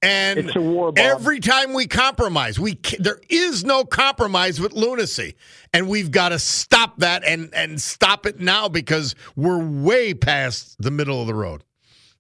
And 0.03 0.51
war, 0.55 0.91
every 0.95 1.39
time 1.39 1.73
we 1.73 1.85
compromise, 1.85 2.59
we 2.59 2.79
there 2.97 3.21
is 3.29 3.63
no 3.63 3.85
compromise 3.85 4.59
with 4.59 4.73
lunacy, 4.73 5.35
and 5.73 5.87
we've 5.87 6.09
got 6.09 6.29
to 6.29 6.39
stop 6.39 6.97
that 6.99 7.23
and 7.23 7.53
and 7.53 7.79
stop 7.79 8.25
it 8.25 8.39
now 8.39 8.67
because 8.67 9.13
we're 9.35 9.63
way 9.63 10.15
past 10.15 10.75
the 10.79 10.89
middle 10.89 11.21
of 11.21 11.27
the 11.27 11.35
road. 11.35 11.63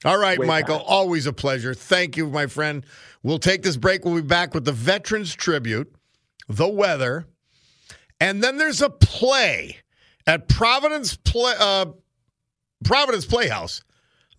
All 0.03 0.17
right, 0.17 0.39
Way 0.39 0.47
Michael, 0.47 0.77
past. 0.77 0.89
always 0.89 1.27
a 1.27 1.33
pleasure. 1.33 1.73
Thank 1.73 2.17
you, 2.17 2.27
my 2.27 2.47
friend. 2.47 2.85
We'll 3.23 3.39
take 3.39 3.61
this 3.61 3.77
break. 3.77 4.03
We'll 4.03 4.15
be 4.15 4.21
back 4.21 4.53
with 4.53 4.65
the 4.65 4.71
Veterans 4.71 5.35
Tribute, 5.35 5.93
the 6.49 6.67
weather, 6.67 7.27
and 8.19 8.43
then 8.43 8.57
there's 8.57 8.81
a 8.81 8.89
play 8.89 9.77
at 10.25 10.47
Providence 10.47 11.15
Play 11.17 11.53
uh, 11.59 11.85
Providence 12.83 13.25
Playhouse 13.25 13.83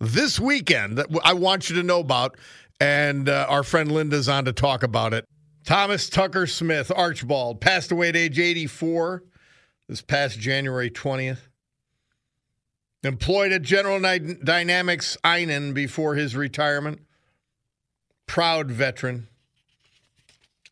this 0.01 0.39
weekend 0.39 0.97
that 0.97 1.07
I 1.23 1.33
want 1.33 1.69
you 1.69 1.77
to 1.77 1.83
know 1.83 1.99
about, 1.99 2.37
and 2.81 3.29
uh, 3.29 3.45
our 3.47 3.63
friend 3.63 3.89
Linda's 3.91 4.27
on 4.27 4.45
to 4.45 4.53
talk 4.53 4.83
about 4.83 5.13
it. 5.13 5.25
Thomas 5.65 6.09
Tucker 6.09 6.45
Smith, 6.45 6.91
Archbald, 6.93 7.61
passed 7.61 7.89
away 7.91 8.09
at 8.09 8.17
age 8.17 8.37
84 8.37 9.23
this 9.87 10.01
past 10.01 10.37
January 10.39 10.89
20th. 10.89 11.47
Employed 13.03 13.51
at 13.51 13.63
General 13.63 13.99
Dynamics 13.99 15.17
Eynon 15.25 15.73
before 15.73 16.15
his 16.15 16.37
retirement. 16.37 17.01
Proud 18.27 18.71
veteran. 18.71 19.27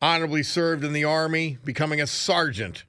Honorably 0.02 0.42
served 0.42 0.86
in 0.86 0.94
the 0.94 1.04
Army, 1.04 1.58
becoming 1.66 2.00
a 2.00 2.08
sergeant. 2.08 2.86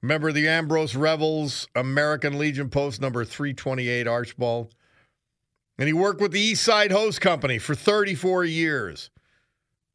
Member 0.00 0.30
of 0.30 0.34
the 0.34 0.48
Ambrose 0.48 0.96
Rebels, 0.96 1.68
American 1.74 2.38
Legion 2.38 2.70
Post 2.70 3.00
number 3.00 3.26
328, 3.26 4.06
Archbald. 4.06 4.74
And 5.76 5.86
he 5.86 5.92
worked 5.92 6.20
with 6.20 6.32
the 6.32 6.40
East 6.40 6.64
Side 6.64 6.90
Hose 6.90 7.18
Company 7.18 7.58
for 7.58 7.74
34 7.74 8.44
years, 8.46 9.10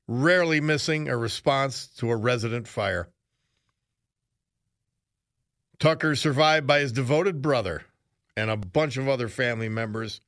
rarely 0.08 0.62
missing 0.62 1.10
a 1.10 1.18
response 1.18 1.88
to 1.98 2.12
a 2.12 2.16
resident 2.16 2.68
fire. 2.68 3.10
Tucker 5.80 6.16
survived 6.16 6.68
by 6.68 6.80
his 6.80 6.92
devoted 6.92 7.42
brother 7.42 7.82
and 8.36 8.50
a 8.50 8.58
bunch 8.58 8.98
of 8.98 9.08
other 9.08 9.28
family 9.28 9.70
members. 9.70 10.22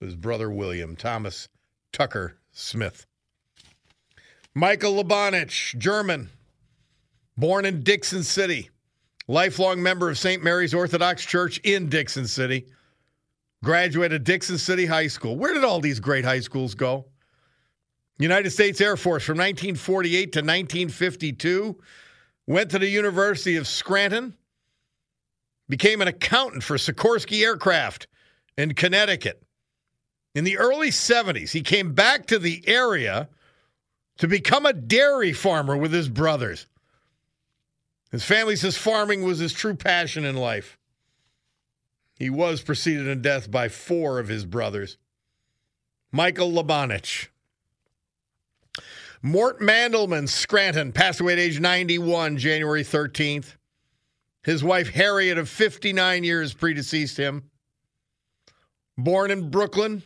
His 0.00 0.14
brother 0.14 0.50
William 0.50 0.96
Thomas 0.96 1.48
Tucker 1.92 2.36
Smith. 2.52 3.06
Michael 4.54 5.02
Labanich, 5.02 5.76
Jermyn, 5.78 6.28
born 7.36 7.64
in 7.64 7.82
Dickson 7.82 8.22
City, 8.22 8.70
lifelong 9.26 9.82
member 9.82 10.10
of 10.10 10.18
St. 10.18 10.42
Mary's 10.42 10.74
Orthodox 10.74 11.24
Church 11.24 11.58
in 11.64 11.88
Dickson 11.88 12.26
City. 12.26 12.66
Graduated 13.64 14.24
Dickson 14.24 14.58
City 14.58 14.84
High 14.84 15.06
School. 15.06 15.36
Where 15.36 15.54
did 15.54 15.64
all 15.64 15.80
these 15.80 15.98
great 15.98 16.24
high 16.24 16.40
schools 16.40 16.74
go? 16.74 17.06
United 18.18 18.50
States 18.50 18.80
Air 18.80 18.96
Force 18.96 19.24
from 19.24 19.38
1948 19.38 20.32
to 20.32 20.38
1952. 20.40 21.76
Went 22.46 22.70
to 22.70 22.78
the 22.78 22.88
University 22.88 23.56
of 23.56 23.66
Scranton. 23.66 24.36
Became 25.68 26.02
an 26.02 26.08
accountant 26.08 26.62
for 26.62 26.76
Sikorsky 26.76 27.42
Aircraft 27.42 28.06
in 28.56 28.74
Connecticut. 28.74 29.42
In 30.34 30.44
the 30.44 30.58
early 30.58 30.90
70s, 30.90 31.52
he 31.52 31.62
came 31.62 31.92
back 31.92 32.26
to 32.26 32.38
the 32.38 32.62
area 32.66 33.28
to 34.18 34.28
become 34.28 34.66
a 34.66 34.72
dairy 34.72 35.32
farmer 35.32 35.76
with 35.76 35.92
his 35.92 36.08
brothers. 36.08 36.66
His 38.10 38.24
family 38.24 38.56
says 38.56 38.76
farming 38.76 39.22
was 39.22 39.38
his 39.38 39.52
true 39.52 39.74
passion 39.74 40.24
in 40.24 40.36
life. 40.36 40.78
He 42.16 42.30
was 42.30 42.62
preceded 42.62 43.06
in 43.08 43.22
death 43.22 43.50
by 43.50 43.68
four 43.68 44.18
of 44.18 44.28
his 44.28 44.44
brothers. 44.44 44.98
Michael 46.12 46.52
Labanich. 46.52 47.28
Mort 49.20 49.60
Mandelman, 49.60 50.28
Scranton, 50.28 50.92
passed 50.92 51.18
away 51.18 51.32
at 51.32 51.38
age 51.38 51.58
91, 51.58 52.36
January 52.36 52.84
13th. 52.84 53.56
His 54.44 54.62
wife, 54.62 54.90
Harriet, 54.90 55.38
of 55.38 55.48
59 55.48 56.22
years, 56.22 56.52
predeceased 56.52 57.16
him. 57.16 57.50
Born 58.96 59.30
in 59.30 59.50
Brooklyn, 59.50 60.02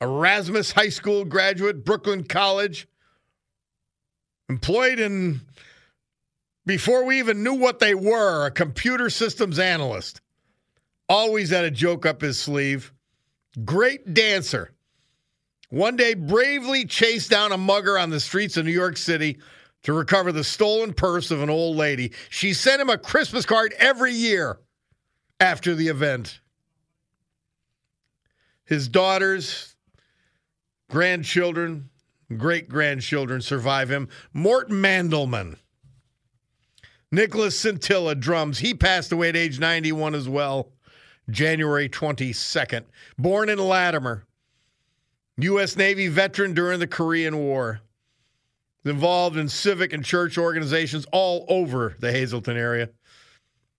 Erasmus 0.00 0.72
High 0.72 0.90
School 0.90 1.24
graduate, 1.24 1.84
Brooklyn 1.84 2.24
College. 2.24 2.86
Employed 4.48 5.00
in, 5.00 5.40
before 6.66 7.04
we 7.04 7.18
even 7.18 7.42
knew 7.42 7.54
what 7.54 7.78
they 7.78 7.94
were, 7.94 8.46
a 8.46 8.50
computer 8.50 9.08
systems 9.08 9.58
analyst. 9.58 10.20
Always 11.08 11.50
had 11.50 11.64
a 11.64 11.70
joke 11.70 12.04
up 12.04 12.20
his 12.20 12.38
sleeve. 12.38 12.92
Great 13.64 14.12
dancer. 14.12 14.72
One 15.70 15.96
day, 15.96 16.12
bravely 16.12 16.84
chased 16.84 17.30
down 17.30 17.50
a 17.50 17.56
mugger 17.56 17.98
on 17.98 18.10
the 18.10 18.20
streets 18.20 18.58
of 18.58 18.66
New 18.66 18.72
York 18.72 18.98
City 18.98 19.38
to 19.82 19.92
recover 19.92 20.32
the 20.32 20.44
stolen 20.44 20.92
purse 20.92 21.30
of 21.30 21.42
an 21.42 21.50
old 21.50 21.76
lady. 21.76 22.12
She 22.30 22.54
sent 22.54 22.80
him 22.80 22.90
a 22.90 22.98
Christmas 22.98 23.44
card 23.44 23.74
every 23.78 24.12
year 24.12 24.58
after 25.40 25.74
the 25.74 25.88
event. 25.88 26.40
His 28.64 28.88
daughters, 28.88 29.74
grandchildren, 30.88 31.90
great 32.36 32.68
grandchildren 32.68 33.40
survive 33.40 33.90
him. 33.90 34.08
Mort 34.32 34.70
Mandelman. 34.70 35.56
Nicholas 37.10 37.58
Scintilla 37.58 38.14
drums. 38.14 38.60
He 38.60 38.72
passed 38.72 39.12
away 39.12 39.28
at 39.28 39.36
age 39.36 39.60
91 39.60 40.14
as 40.14 40.28
well, 40.28 40.72
January 41.28 41.88
22nd. 41.88 42.84
Born 43.18 43.50
in 43.50 43.58
Lattimer. 43.58 44.24
U.S. 45.38 45.76
Navy 45.76 46.08
veteran 46.08 46.54
during 46.54 46.78
the 46.78 46.86
Korean 46.86 47.36
War. 47.36 47.80
Involved 48.84 49.36
in 49.36 49.48
civic 49.48 49.92
and 49.92 50.04
church 50.04 50.36
organizations 50.36 51.06
all 51.12 51.44
over 51.48 51.94
the 52.00 52.10
Hazleton 52.10 52.56
area. 52.56 52.90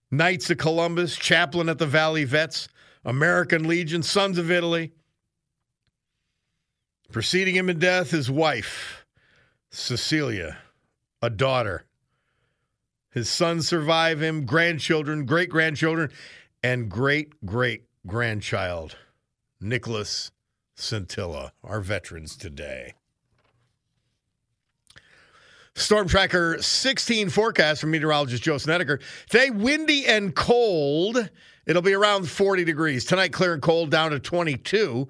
Knights 0.09 0.49
of 0.49 0.57
Columbus, 0.57 1.17
chaplain 1.17 1.67
at 1.67 1.77
the 1.77 1.85
Valley 1.85 2.23
Vets, 2.23 2.67
American 3.03 3.67
Legion, 3.67 4.01
Sons 4.01 4.37
of 4.37 4.49
Italy. 4.49 4.93
Preceding 7.11 7.55
him 7.55 7.69
in 7.69 7.79
death, 7.79 8.11
his 8.11 8.31
wife, 8.31 9.05
Cecilia, 9.71 10.57
a 11.21 11.29
daughter. 11.29 11.85
His 13.11 13.29
sons 13.29 13.67
survive 13.67 14.21
him, 14.21 14.45
grandchildren, 14.45 15.25
great 15.25 15.49
grandchildren, 15.49 16.09
and 16.63 16.89
great 16.89 17.45
great 17.45 17.83
grandchild, 18.07 18.97
Nicholas 19.59 20.31
Scintilla, 20.75 21.51
our 21.63 21.81
veterans 21.81 22.35
today. 22.35 22.93
Storm 25.75 26.07
Tracker 26.07 26.61
16 26.61 27.29
forecast 27.29 27.81
from 27.81 27.91
meteorologist 27.91 28.43
Joe 28.43 28.57
Snedeker. 28.57 28.99
Today, 29.29 29.49
windy 29.49 30.05
and 30.05 30.35
cold. 30.35 31.29
It'll 31.65 31.81
be 31.81 31.93
around 31.93 32.29
40 32.29 32.63
degrees. 32.63 33.05
Tonight, 33.05 33.33
clear 33.33 33.53
and 33.53 33.61
cold 33.61 33.89
down 33.89 34.11
to 34.11 34.19
22. 34.19 35.09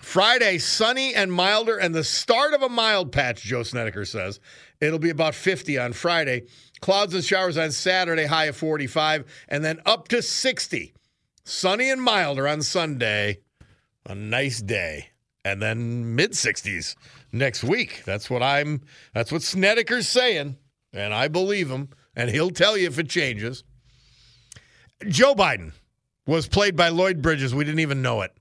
Friday, 0.00 0.58
sunny 0.58 1.14
and 1.14 1.32
milder, 1.32 1.76
and 1.76 1.94
the 1.94 2.04
start 2.04 2.54
of 2.54 2.62
a 2.62 2.68
mild 2.68 3.10
patch, 3.10 3.42
Joe 3.42 3.62
Snedeker 3.62 4.04
says. 4.04 4.38
It'll 4.80 4.98
be 4.98 5.10
about 5.10 5.34
50 5.34 5.78
on 5.78 5.92
Friday. 5.92 6.44
Clouds 6.80 7.14
and 7.14 7.24
showers 7.24 7.56
on 7.56 7.72
Saturday, 7.72 8.26
high 8.26 8.44
of 8.44 8.56
45, 8.56 9.24
and 9.48 9.64
then 9.64 9.80
up 9.86 10.08
to 10.08 10.22
60. 10.22 10.94
Sunny 11.44 11.90
and 11.90 12.02
milder 12.02 12.46
on 12.46 12.62
Sunday. 12.62 13.40
A 14.04 14.14
nice 14.14 14.60
day. 14.60 15.10
And 15.46 15.62
then 15.62 16.16
mid 16.16 16.32
60s 16.32 16.96
next 17.30 17.62
week. 17.62 18.02
That's 18.04 18.28
what 18.28 18.42
I'm 18.42 18.80
that's 19.14 19.30
what 19.30 19.42
Snedeker's 19.42 20.08
saying, 20.08 20.56
and 20.92 21.14
I 21.14 21.28
believe 21.28 21.70
him, 21.70 21.90
and 22.16 22.28
he'll 22.28 22.50
tell 22.50 22.76
you 22.76 22.88
if 22.88 22.98
it 22.98 23.08
changes. 23.08 23.62
Joe 25.06 25.36
Biden 25.36 25.70
was 26.26 26.48
played 26.48 26.74
by 26.74 26.88
Lloyd 26.88 27.22
Bridges. 27.22 27.54
We 27.54 27.62
didn't 27.62 27.78
even 27.78 28.02
know 28.02 28.22
it. 28.22 28.32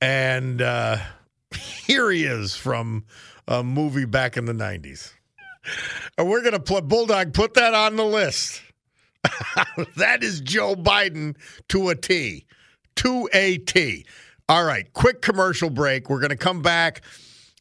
And 0.00 0.62
uh, 0.62 0.96
here 1.54 2.10
he 2.10 2.24
is 2.24 2.56
from 2.56 3.04
a 3.46 3.62
movie 3.62 4.06
back 4.06 4.38
in 4.38 4.46
the 4.46 4.54
90s. 4.54 5.12
And 6.16 6.30
we're 6.30 6.40
going 6.40 6.54
to 6.54 6.60
put 6.60 6.88
Bulldog, 6.88 7.34
put 7.34 7.52
that 7.54 7.74
on 7.74 7.96
the 7.96 8.06
list. 8.06 8.62
that 9.96 10.22
is 10.22 10.40
Joe 10.40 10.76
Biden 10.76 11.36
to 11.68 11.90
a 11.90 11.94
T. 11.94 12.46
To 12.96 13.28
a 13.34 13.58
T. 13.58 14.06
All 14.52 14.64
right, 14.64 14.92
quick 14.92 15.22
commercial 15.22 15.70
break. 15.70 16.10
We're 16.10 16.18
going 16.18 16.28
to 16.28 16.36
come 16.36 16.60
back 16.60 17.00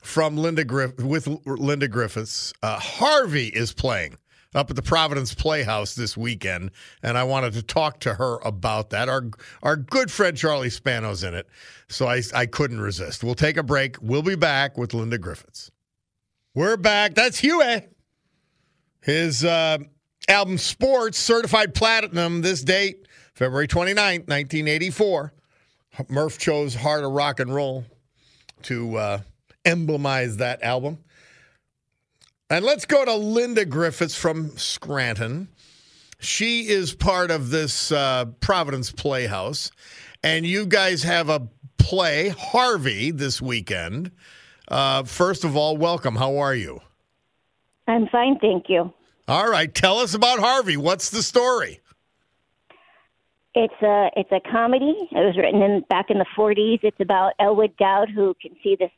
from 0.02 0.36
Linda 0.36 0.66
Griff- 0.66 1.00
with 1.00 1.26
Linda 1.46 1.88
Griffiths. 1.88 2.52
Uh, 2.62 2.78
Harvey 2.80 3.48
is 3.48 3.72
playing 3.72 4.18
up 4.54 4.70
at 4.70 4.76
the 4.76 4.82
Providence 4.82 5.34
Playhouse 5.34 5.96
this 5.96 6.18
weekend, 6.18 6.72
and 7.02 7.18
I 7.18 7.24
wanted 7.24 7.54
to 7.54 7.64
talk 7.64 8.02
to 8.02 8.16
her 8.16 8.40
about 8.44 8.90
that. 8.90 9.08
Our 9.08 9.30
our 9.64 9.78
good 9.78 10.12
friend 10.12 10.36
Charlie 10.36 10.70
Spano's 10.70 11.24
in 11.24 11.34
it, 11.34 11.48
so 11.88 12.08
I 12.10 12.24
I 12.36 12.46
couldn't 12.46 12.82
resist. 12.82 13.24
We'll 13.24 13.36
take 13.36 13.56
a 13.56 13.64
break. 13.64 13.96
We'll 14.02 14.22
be 14.22 14.36
back 14.36 14.78
with 14.78 14.94
Linda 14.94 15.18
Griffiths. 15.18 15.72
We're 16.54 16.76
back. 16.76 17.16
That's 17.16 17.40
Huey. 17.40 17.88
His 19.00 19.46
uh, 19.46 19.78
album 20.28 20.58
Sports 20.58 21.18
certified 21.18 21.74
platinum 21.74 22.42
this 22.42 22.62
date, 22.62 23.08
February 23.34 23.70
29th, 23.70 24.28
1984. 24.28 25.32
Murph 26.10 26.38
chose 26.38 26.76
Heart 26.76 27.04
of 27.04 27.12
Rock 27.12 27.40
and 27.40 27.54
Roll 27.54 27.86
to 28.64 28.98
uh, 28.98 29.20
emblemize 29.66 30.38
that 30.38 30.64
album. 30.64 31.00
And 32.50 32.66
let's 32.66 32.86
go 32.86 33.06
to 33.06 33.16
Linda 33.16 33.66
Griffiths 33.66 34.16
from 34.16 34.58
Scranton. 34.58 35.48
She 36.20 36.68
is 36.68 36.94
part 36.94 37.32
of 37.32 37.50
this 37.50 37.92
uh, 37.92 38.26
Providence 38.42 38.92
Playhouse, 38.92 39.72
and 40.24 40.46
you 40.46 40.66
guys 40.66 41.04
have 41.04 41.30
a 41.30 41.48
play, 41.78 42.30
Harvey, 42.30 43.12
this 43.12 43.42
weekend. 43.42 44.12
Uh, 44.68 45.04
first 45.04 45.44
of 45.44 45.56
all, 45.56 45.78
welcome. 45.78 46.16
How 46.16 46.38
are 46.38 46.54
you? 46.54 46.80
I'm 47.88 48.08
fine, 48.08 48.38
thank 48.40 48.70
you. 48.70 48.94
All 49.28 49.50
right, 49.50 49.74
tell 49.74 50.00
us 50.00 50.14
about 50.14 50.40
Harvey. 50.40 50.78
What's 50.78 51.10
the 51.10 51.24
story? 51.24 51.80
It's 53.54 53.82
a 53.82 54.10
it's 54.16 54.32
a 54.32 54.40
comedy. 54.50 54.96
It 55.12 55.26
was 55.26 55.36
written 55.38 55.62
in 55.62 55.82
back 55.90 56.10
in 56.10 56.20
the 56.20 56.26
40s. 56.38 56.80
It's 56.84 57.00
about 57.00 57.34
Elwood 57.40 57.76
Dowd 57.78 58.10
who 58.10 58.34
can 58.42 58.56
see 58.64 58.76
this 58.80 58.92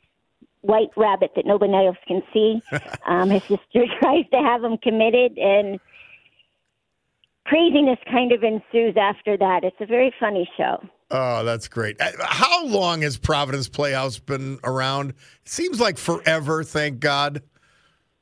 white 0.62 0.90
rabbit 0.96 1.32
that 1.36 1.46
nobody 1.46 1.74
else 1.74 1.98
can 2.08 2.22
see. 2.32 2.62
um, 3.06 3.30
his 3.30 3.42
sister 3.44 3.86
tries 4.00 4.26
to 4.32 4.38
have 4.38 4.64
him 4.64 4.78
committed, 4.78 5.38
and 5.38 5.80
craziness 7.46 8.00
kind 8.10 8.32
of 8.32 8.44
ensues 8.44 8.96
after 8.98 9.38
that. 9.38 9.64
It's 9.64 9.76
a 9.80 9.86
very 9.86 10.14
funny 10.20 10.50
show. 10.58 10.78
Oh, 11.12 11.44
that's 11.44 11.68
great. 11.68 12.00
Uh, 12.02 12.12
How 12.22 12.66
long 12.66 13.02
has 13.02 13.18
Providence 13.18 13.70
Playhouse 13.70 14.18
been 14.18 14.60
around? 14.64 15.12
It 15.12 15.50
seems 15.50 15.80
like 15.80 15.98
forever, 15.98 16.64
thank 16.64 17.00
God. 17.00 17.44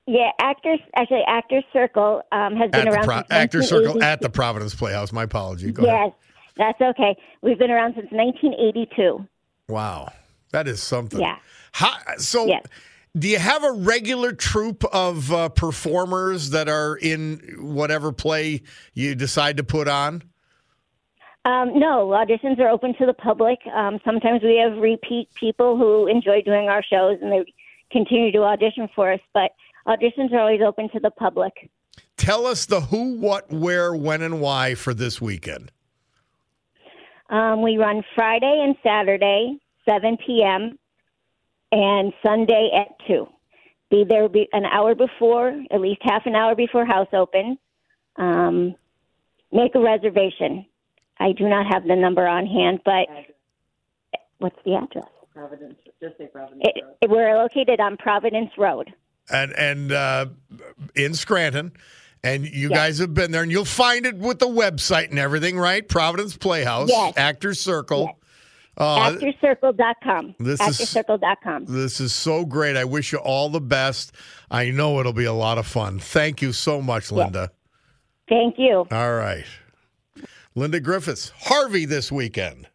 Yeah, 0.07 0.31
actors 0.39 0.79
actually 0.95 1.23
Actors 1.27 1.63
Circle 1.71 2.23
um, 2.31 2.55
has 2.55 2.71
been 2.71 2.87
At 2.87 2.93
around 2.93 3.05
Pro- 3.05 3.17
since 3.17 3.27
Actor 3.31 3.63
Circle 3.63 4.03
at 4.03 4.21
the 4.21 4.29
Providence 4.29 4.73
Playhouse. 4.73 5.11
My 5.11 5.23
apology. 5.23 5.71
Go 5.71 5.83
yes, 5.83 5.93
ahead. 5.93 6.13
that's 6.57 6.81
okay. 6.81 7.15
We've 7.41 7.59
been 7.59 7.71
around 7.71 7.93
since 7.95 8.11
1982. 8.11 9.25
Wow. 9.67 10.11
That 10.51 10.67
is 10.67 10.81
something. 10.81 11.19
Yeah. 11.19 11.37
How, 11.71 11.93
so, 12.17 12.49
do 13.17 13.27
you 13.27 13.39
have 13.39 13.63
a 13.63 13.71
regular 13.71 14.33
troupe 14.33 14.83
of 14.93 15.31
uh, 15.31 15.49
performers 15.49 16.49
that 16.49 16.67
are 16.67 16.95
in 16.95 17.57
whatever 17.59 18.11
play 18.11 18.63
you 18.93 19.15
decide 19.15 19.57
to 19.57 19.63
put 19.63 19.87
on? 19.87 20.23
Um, 21.43 21.79
no, 21.79 22.07
auditions 22.09 22.59
are 22.59 22.69
open 22.69 22.93
to 22.99 23.05
the 23.05 23.13
public. 23.13 23.59
Um, 23.73 23.99
sometimes 24.05 24.43
we 24.43 24.57
have 24.57 24.77
repeat 24.77 25.29
people 25.33 25.77
who 25.77 26.07
enjoy 26.07 26.41
doing 26.43 26.69
our 26.69 26.83
shows 26.83 27.17
and 27.21 27.31
they 27.31 27.45
continue 27.91 28.31
to 28.31 28.43
audition 28.43 28.87
for 28.95 29.11
us, 29.13 29.19
but 29.33 29.51
auditions 29.87 30.31
are 30.33 30.39
always 30.39 30.61
open 30.65 30.89
to 30.89 30.99
the 30.99 31.11
public. 31.11 31.69
Tell 32.17 32.45
us 32.45 32.65
the 32.65 32.81
who, 32.81 33.17
what, 33.17 33.51
where, 33.51 33.93
when, 33.93 34.21
and 34.21 34.39
why 34.41 34.75
for 34.75 34.93
this 34.93 35.19
weekend. 35.19 35.71
Um, 37.29 37.61
we 37.61 37.77
run 37.77 38.03
Friday 38.13 38.61
and 38.63 38.75
Saturday, 38.83 39.57
7 39.87 40.17
p.m., 40.25 40.77
and 41.71 42.13
Sunday 42.23 42.69
at 42.75 42.89
2. 43.07 43.25
Be 43.89 44.05
there 44.07 44.27
be 44.29 44.47
an 44.53 44.65
hour 44.65 44.93
before, 44.95 45.53
at 45.71 45.81
least 45.81 46.01
half 46.03 46.25
an 46.25 46.35
hour 46.35 46.55
before 46.55 46.85
house 46.85 47.07
open. 47.13 47.57
Um, 48.17 48.75
make 49.51 49.75
a 49.75 49.79
reservation. 49.79 50.65
I 51.19 51.31
do 51.33 51.47
not 51.47 51.71
have 51.71 51.83
the 51.85 51.95
number 51.95 52.27
on 52.27 52.45
hand, 52.45 52.81
but 52.83 53.07
what's 54.39 54.57
the 54.65 54.75
address? 54.75 55.09
Providence, 55.33 55.75
just 56.01 56.17
say 56.17 56.27
Providence 56.27 56.61
It, 56.65 56.83
it- 57.01 57.09
we're 57.09 57.37
located 57.37 57.79
on 57.79 57.97
Providence 57.97 58.51
Road. 58.57 58.93
And 59.31 59.51
and 59.53 59.91
uh, 59.91 60.25
in 60.95 61.13
Scranton, 61.13 61.71
and 62.23 62.45
you 62.45 62.69
guys 62.69 62.97
have 62.99 63.13
been 63.13 63.31
there, 63.31 63.43
and 63.43 63.51
you'll 63.51 63.65
find 63.65 64.05
it 64.05 64.17
with 64.17 64.39
the 64.39 64.47
website 64.47 65.09
and 65.09 65.19
everything, 65.19 65.57
right? 65.57 65.87
Providence 65.87 66.35
Playhouse, 66.37 66.89
Yes. 66.89 67.13
Actors 67.17 67.59
Circle. 67.59 68.17
Oh, 68.77 68.83
Actorcircle.com. 68.85 70.35
This 70.39 70.59
is- 70.61 70.79
Actorcircle.com. 70.79 71.65
This 71.65 71.99
is 71.99 72.13
so 72.15 72.45
great. 72.45 72.77
I 72.77 72.85
wish 72.85 73.11
you 73.11 73.19
all 73.19 73.49
the 73.49 73.59
best. 73.61 74.13
I 74.49 74.71
know 74.71 74.99
it'll 74.99 75.11
be 75.13 75.25
a 75.25 75.33
lot 75.33 75.57
of 75.57 75.67
fun. 75.67 75.99
Thank 75.99 76.41
you 76.41 76.53
so 76.53 76.81
much, 76.81 77.11
Linda. 77.11 77.51
Thank 78.29 78.55
you. 78.57 78.87
All 78.89 79.13
right. 79.13 79.43
Linda 80.55 80.79
Griffiths, 80.79 81.31
Harvey 81.37 81.85
this 81.85 82.11
weekend. 82.11 82.67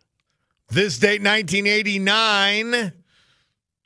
This 0.69 0.99
date, 0.99 1.23
1989, 1.23 2.93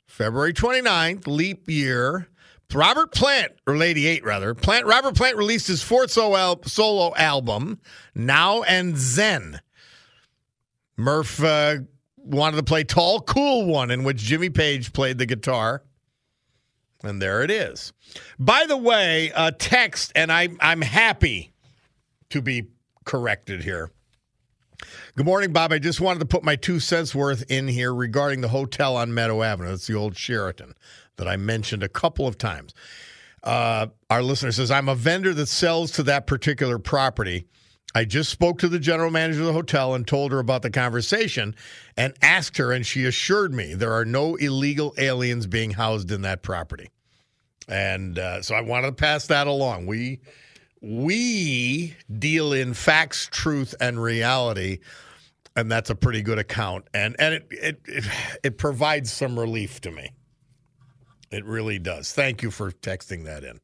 February 0.07 0.53
29th, 0.53 1.27
leap 1.27 1.69
year. 1.69 2.27
Robert 2.75 3.13
Plant, 3.13 3.53
or 3.67 3.77
Lady 3.77 4.07
8 4.07 4.23
rather, 4.23 4.53
Plant 4.53 4.85
Robert 4.85 5.15
Plant 5.15 5.37
released 5.37 5.67
his 5.67 5.81
fourth 5.81 6.11
solo, 6.11 7.15
album, 7.15 7.79
Now 8.15 8.63
and 8.63 8.97
Zen. 8.97 9.59
Murph 10.97 11.43
uh, 11.43 11.77
wanted 12.17 12.57
to 12.57 12.63
play 12.63 12.83
Tall 12.83 13.21
Cool 13.21 13.65
One, 13.65 13.91
in 13.91 14.03
which 14.03 14.17
Jimmy 14.17 14.49
Page 14.49 14.93
played 14.93 15.17
the 15.17 15.25
guitar. 15.25 15.83
And 17.03 17.21
there 17.21 17.41
it 17.41 17.49
is. 17.49 17.93
By 18.37 18.65
the 18.67 18.77
way, 18.77 19.31
a 19.35 19.51
text, 19.51 20.11
and 20.15 20.31
I, 20.31 20.49
I'm 20.59 20.81
happy 20.81 21.51
to 22.29 22.41
be 22.41 22.67
corrected 23.05 23.63
here. 23.63 23.89
Good 25.15 25.25
morning, 25.25 25.51
Bob. 25.51 25.71
I 25.71 25.79
just 25.79 25.99
wanted 25.99 26.19
to 26.19 26.25
put 26.25 26.43
my 26.43 26.55
two 26.55 26.79
cents 26.79 27.13
worth 27.13 27.43
in 27.49 27.67
here 27.67 27.93
regarding 27.93 28.41
the 28.41 28.47
hotel 28.47 28.95
on 28.95 29.13
Meadow 29.13 29.41
Avenue. 29.41 29.69
That's 29.69 29.87
the 29.87 29.95
old 29.95 30.15
Sheraton 30.15 30.73
that 31.21 31.29
I 31.29 31.37
mentioned 31.37 31.83
a 31.83 31.89
couple 31.89 32.27
of 32.27 32.37
times. 32.37 32.73
Uh, 33.43 33.87
our 34.09 34.23
listener 34.23 34.51
says, 34.51 34.71
I'm 34.71 34.89
a 34.89 34.95
vendor 34.95 35.33
that 35.35 35.45
sells 35.45 35.91
to 35.91 36.03
that 36.03 36.25
particular 36.27 36.79
property. 36.79 37.45
I 37.93 38.05
just 38.05 38.29
spoke 38.29 38.59
to 38.59 38.67
the 38.67 38.79
general 38.79 39.11
manager 39.11 39.41
of 39.41 39.47
the 39.47 39.53
hotel 39.53 39.93
and 39.93 40.07
told 40.07 40.31
her 40.31 40.39
about 40.39 40.61
the 40.61 40.71
conversation 40.71 41.55
and 41.95 42.13
asked 42.21 42.57
her, 42.57 42.71
and 42.71 42.85
she 42.85 43.05
assured 43.05 43.53
me 43.53 43.73
there 43.73 43.93
are 43.93 44.05
no 44.05 44.35
illegal 44.35 44.93
aliens 44.97 45.45
being 45.45 45.71
housed 45.71 46.11
in 46.11 46.21
that 46.21 46.41
property. 46.41 46.89
And 47.67 48.17
uh, 48.17 48.41
so 48.41 48.55
I 48.55 48.61
wanted 48.61 48.87
to 48.87 48.93
pass 48.93 49.27
that 49.27 49.47
along. 49.47 49.85
We 49.85 50.21
we 50.81 51.95
deal 52.17 52.53
in 52.53 52.73
facts, 52.73 53.29
truth, 53.31 53.75
and 53.79 54.01
reality, 54.01 54.79
and 55.55 55.71
that's 55.71 55.89
a 55.91 55.95
pretty 55.95 56.23
good 56.23 56.39
account. 56.39 56.87
And 56.93 57.15
and 57.19 57.35
it 57.35 57.47
it 57.51 57.81
it, 57.85 58.05
it 58.43 58.57
provides 58.57 59.11
some 59.11 59.37
relief 59.37 59.79
to 59.81 59.91
me. 59.91 60.11
It 61.31 61.45
really 61.45 61.79
does. 61.79 62.11
Thank 62.11 62.43
you 62.43 62.51
for 62.51 62.71
texting 62.71 63.25
that 63.25 63.43
in. 63.43 63.59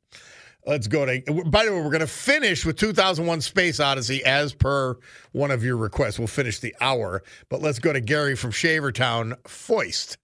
Let's 0.65 0.87
go 0.87 1.05
to. 1.05 1.21
By 1.45 1.65
the 1.65 1.71
way, 1.71 1.81
we're 1.81 1.89
going 1.89 1.99
to 2.01 2.07
finish 2.07 2.65
with 2.65 2.77
2001 2.77 3.41
Space 3.41 3.79
Odyssey 3.79 4.23
as 4.25 4.53
per 4.53 4.97
one 5.31 5.51
of 5.51 5.63
your 5.63 5.77
requests. 5.77 6.19
We'll 6.19 6.27
finish 6.27 6.59
the 6.59 6.75
hour, 6.81 7.23
but 7.49 7.61
let's 7.61 7.79
go 7.79 7.93
to 7.93 8.01
Gary 8.01 8.35
from 8.35 8.51
Shavertown, 8.51 9.37
Foist. 9.47 10.17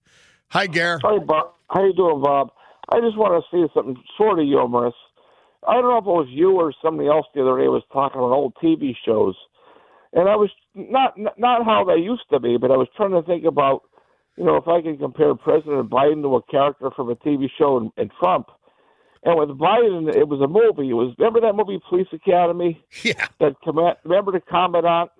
Hi, 0.49 0.67
Gary. 0.67 0.99
Hi, 1.03 1.17
Bob. 1.19 1.53
How 1.69 1.86
you 1.86 1.93
doing, 1.93 2.21
Bob? 2.21 2.51
I 2.89 2.99
just 2.99 3.17
want 3.17 3.41
to 3.41 3.56
say 3.56 3.71
something 3.73 3.95
sort 4.17 4.39
of 4.39 4.45
humorous. 4.45 4.93
I 5.65 5.75
don't 5.75 5.84
know 5.84 5.97
if 5.97 6.03
it 6.03 6.08
was 6.08 6.27
you 6.29 6.51
or 6.51 6.73
somebody 6.84 7.08
else 7.08 7.25
the 7.34 7.41
other 7.41 7.58
day 7.60 7.69
was 7.69 7.84
talking 7.93 8.19
about 8.19 8.32
old 8.34 8.53
TV 8.62 8.93
shows, 9.06 9.36
and 10.12 10.27
I 10.27 10.36
was 10.36 10.49
not 10.75 11.17
not 11.17 11.63
how 11.63 11.86
they 11.86 12.01
used 12.01 12.29
to 12.32 12.39
be, 12.39 12.58
but 12.58 12.69
I 12.69 12.75
was 12.75 12.89
trying 12.97 13.12
to 13.12 13.23
think 13.23 13.45
about, 13.45 13.84
you 14.37 14.43
know, 14.43 14.55
if 14.57 14.67
I 14.67 14.81
could 14.81 14.99
compare 14.99 15.35
President 15.35 15.89
Biden 15.89 16.21
to 16.23 16.35
a 16.35 16.41
character 16.43 16.89
from 16.95 17.09
a 17.09 17.15
TV 17.15 17.47
show 17.57 17.77
and, 17.77 17.91
in 17.97 18.09
Trump. 18.19 18.47
And 19.25 19.39
with 19.39 19.57
Biden, 19.57 20.13
it 20.13 20.27
was 20.27 20.41
a 20.41 20.47
movie. 20.47 20.89
It 20.89 20.93
was 20.93 21.15
remember 21.17 21.39
that 21.41 21.53
movie 21.55 21.79
Police 21.87 22.07
Academy? 22.11 22.83
Yeah. 23.03 23.27
That 23.39 23.55
command, 23.63 23.97
remember 24.03 24.31
the 24.31 24.41
commandant? 24.41 25.11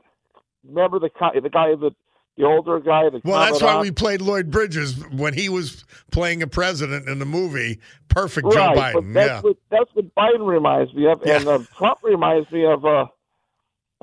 Remember 0.68 1.00
the 1.00 1.10
the 1.42 1.50
guy 1.50 1.70
that 1.76 1.96
the 2.38 2.44
older 2.44 2.80
guy? 2.80 3.10
The 3.10 3.22
Well, 3.24 3.40
that's 3.40 3.62
why 3.62 3.80
we 3.80 3.92
played 3.92 4.22
Lloyd 4.22 4.50
Bridges 4.50 4.98
when 5.10 5.34
he 5.34 5.50
was 5.50 5.86
playing 6.12 6.42
a 6.42 6.48
president 6.48 7.08
in 7.08 7.20
the 7.20 7.26
movie. 7.26 7.80
Perfect 8.10 8.52
Joe 8.52 8.74
Biden. 8.74 9.14
That's 9.14 9.30
Yeah. 9.30 9.42
what 9.42 9.58
that's 9.70 9.90
what 9.94 10.16
Biden 10.16 10.48
reminds 10.48 10.94
me 10.94 11.08
of, 11.08 11.22
and 11.24 11.48
uh, 11.48 11.60
Trump 11.78 12.00
reminds 12.04 12.52
me 12.52 12.66
of 12.66 12.86
uh, 12.86 13.06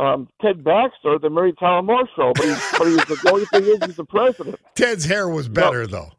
um, 0.00 0.28
Ted 0.40 0.64
Baxter, 0.64 1.18
the 1.18 1.30
Mary 1.30 1.52
Tyler 1.58 2.04
show. 2.16 2.32
But 2.34 2.46
he's, 2.46 2.70
but 2.78 2.86
he's 2.86 3.04
the 3.04 3.30
only 3.30 3.44
thing 3.46 3.64
is 3.64 3.78
he's 3.84 3.96
the 3.96 4.04
president. 4.04 4.58
Ted's 4.74 5.04
hair 5.04 5.28
was 5.28 5.48
better 5.48 5.86
though. 5.86 6.10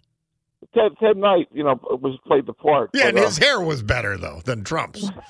Ted 0.74 0.92
Ted 1.02 1.18
Knight, 1.18 1.48
you 1.52 1.64
know, 1.64 1.80
was 1.84 2.18
played 2.26 2.46
the 2.46 2.54
part. 2.54 2.92
Yeah, 2.94 3.06
but, 3.06 3.10
and 3.10 3.20
uh, 3.20 3.26
his 3.26 3.38
hair 3.38 3.60
was 3.60 3.82
better 3.82 4.18
though 4.18 4.42
than 4.46 4.64
Trump's. 4.64 5.10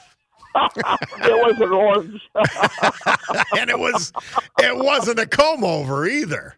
it 0.75 1.41
wasn't 1.41 1.71
orange. 1.71 2.21
and 3.57 3.69
it 3.69 3.79
was 3.79 4.11
it 4.59 4.75
wasn't 4.75 5.17
a 5.17 5.25
comb 5.25 5.63
over 5.63 6.05
either. 6.05 6.55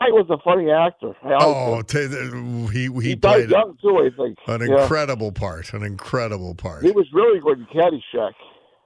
Knight 0.00 0.12
was 0.12 0.26
a 0.28 0.36
funny 0.44 0.70
actor. 0.70 1.14
Oh, 1.24 1.76
him. 1.78 1.84
Ted, 1.84 2.10
he 2.74 2.88
he, 2.88 3.08
he 3.08 3.16
played 3.16 3.48
young 3.48 3.78
too. 3.80 3.96
I 3.98 4.10
think 4.14 4.38
an 4.46 4.68
Yeah. 4.68 4.82
incredible 4.82 5.32
part. 5.32 5.72
An 5.72 5.82
incredible 5.82 6.54
part. 6.54 6.84
He 6.84 6.90
was 6.90 7.06
really 7.14 7.40
good 7.40 7.60
in 7.60 7.66
Caddyshack. 7.66 8.32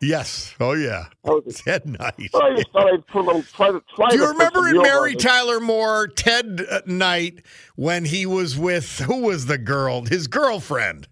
Yes. 0.00 0.54
Oh 0.61 0.72
yeah. 0.72 1.06
Was 1.24 1.61
Ted 1.64 1.87
Knight. 1.87 2.30
Well, 2.32 2.42
I 2.42 2.54
just 2.56 2.70
thought 2.70 2.92
I'd 2.92 3.06
put 3.06 3.20
a 3.20 3.26
little 3.26 3.42
to 3.42 3.82
try. 3.94 4.11
Do 4.11 4.16
you 4.16 4.28
remember 4.28 4.68
in 4.68 4.80
Mary. 4.80 5.14
Tyler 5.16 5.61
Moore, 5.61 6.08
Ted 6.08 6.64
uh, 6.70 6.80
Knight, 6.87 7.42
when 7.76 8.04
he 8.04 8.26
was 8.26 8.56
with 8.56 9.00
who 9.00 9.22
was 9.22 9.46
the 9.46 9.58
girl? 9.58 10.04
His 10.04 10.26
girlfriend, 10.26 11.08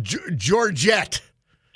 G- 0.00 0.18
Georgette. 0.34 1.20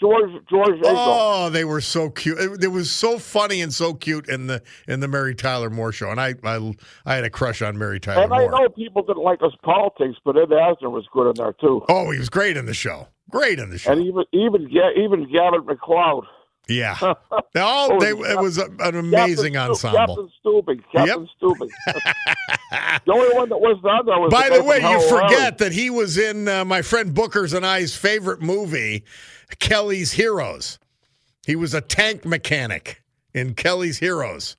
George 0.01 0.31
George. 0.51 0.81
Oh, 0.85 1.51
they 1.51 1.65
were 1.65 1.81
so 1.81 2.11
cute. 2.11 2.39
It, 2.39 2.65
it 2.65 2.69
was 2.69 2.91
so 2.91 3.19
funny 3.19 3.61
and 3.61 3.73
so 3.73 3.95
cute 3.95 4.29
in 4.29 4.47
the 4.47 4.63
in 4.89 5.01
the 5.01 5.09
Mary 5.09 5.35
Tyler 5.35 5.71
Moore 5.71 5.93
show, 5.93 6.11
and 6.11 6.21
I 6.21 6.35
I, 6.45 6.75
I 7.07 7.15
had 7.15 7.25
a 7.25 7.31
crush 7.31 7.63
on 7.63 7.79
Mary 7.79 8.01
Tyler 8.01 8.25
And 8.25 8.35
I 8.35 8.47
know 8.47 8.69
people 8.69 9.03
didn't 9.03 9.23
like 9.23 9.43
us 9.43 9.53
politics, 9.63 10.19
but 10.25 10.37
Ed 10.37 10.49
Asner 10.49 10.91
was 10.91 11.07
good 11.13 11.29
in 11.29 11.35
there 11.37 11.55
too. 11.61 11.83
Oh, 11.89 12.11
he 12.11 12.19
was 12.19 12.29
great 12.29 12.57
in 12.57 12.67
the 12.67 12.75
show. 12.75 13.09
Great 13.31 13.59
in 13.59 13.71
the 13.71 13.79
show. 13.79 13.93
And 13.93 14.03
even 14.03 14.25
even 14.33 14.69
even 14.97 15.31
Gavin 15.33 15.65
MacLeod. 15.67 16.25
yeah. 16.69 16.97
Oh, 17.57 18.01
they, 18.01 18.11
it 18.11 18.41
was 18.41 18.59
a, 18.59 18.65
an 18.81 18.97
amazing 18.97 19.53
Captain 19.53 19.71
ensemble. 19.71 19.99
Captain 19.99 20.31
Stubing. 20.45 20.83
Captain 20.93 21.29
Stubing. 21.41 21.71
the 23.07 23.13
only 23.13 23.33
one 23.37 23.49
that 23.49 23.59
wasn't 23.59 23.85
on 23.85 24.07
there 24.07 24.19
was. 24.19 24.31
By 24.33 24.49
guy 24.49 24.59
the 24.59 24.65
way, 24.65 24.81
you 24.81 25.09
forget 25.09 25.59
that 25.59 25.71
he 25.73 25.89
was 25.89 26.19
in 26.19 26.49
uh, 26.49 26.65
my 26.65 26.83
friend 26.83 27.15
Booker's 27.15 27.53
and 27.53 27.65
I's 27.65 27.95
favorite 27.95 28.43
movie, 28.43 29.05
Kelly's 29.59 30.13
Heroes. 30.13 30.79
He 31.47 31.57
was 31.57 31.75
a 31.75 31.81
tank 31.81 32.25
mechanic 32.25 33.03
in 33.33 33.55
Kelly's 33.55 33.99
Heroes. 33.99 34.57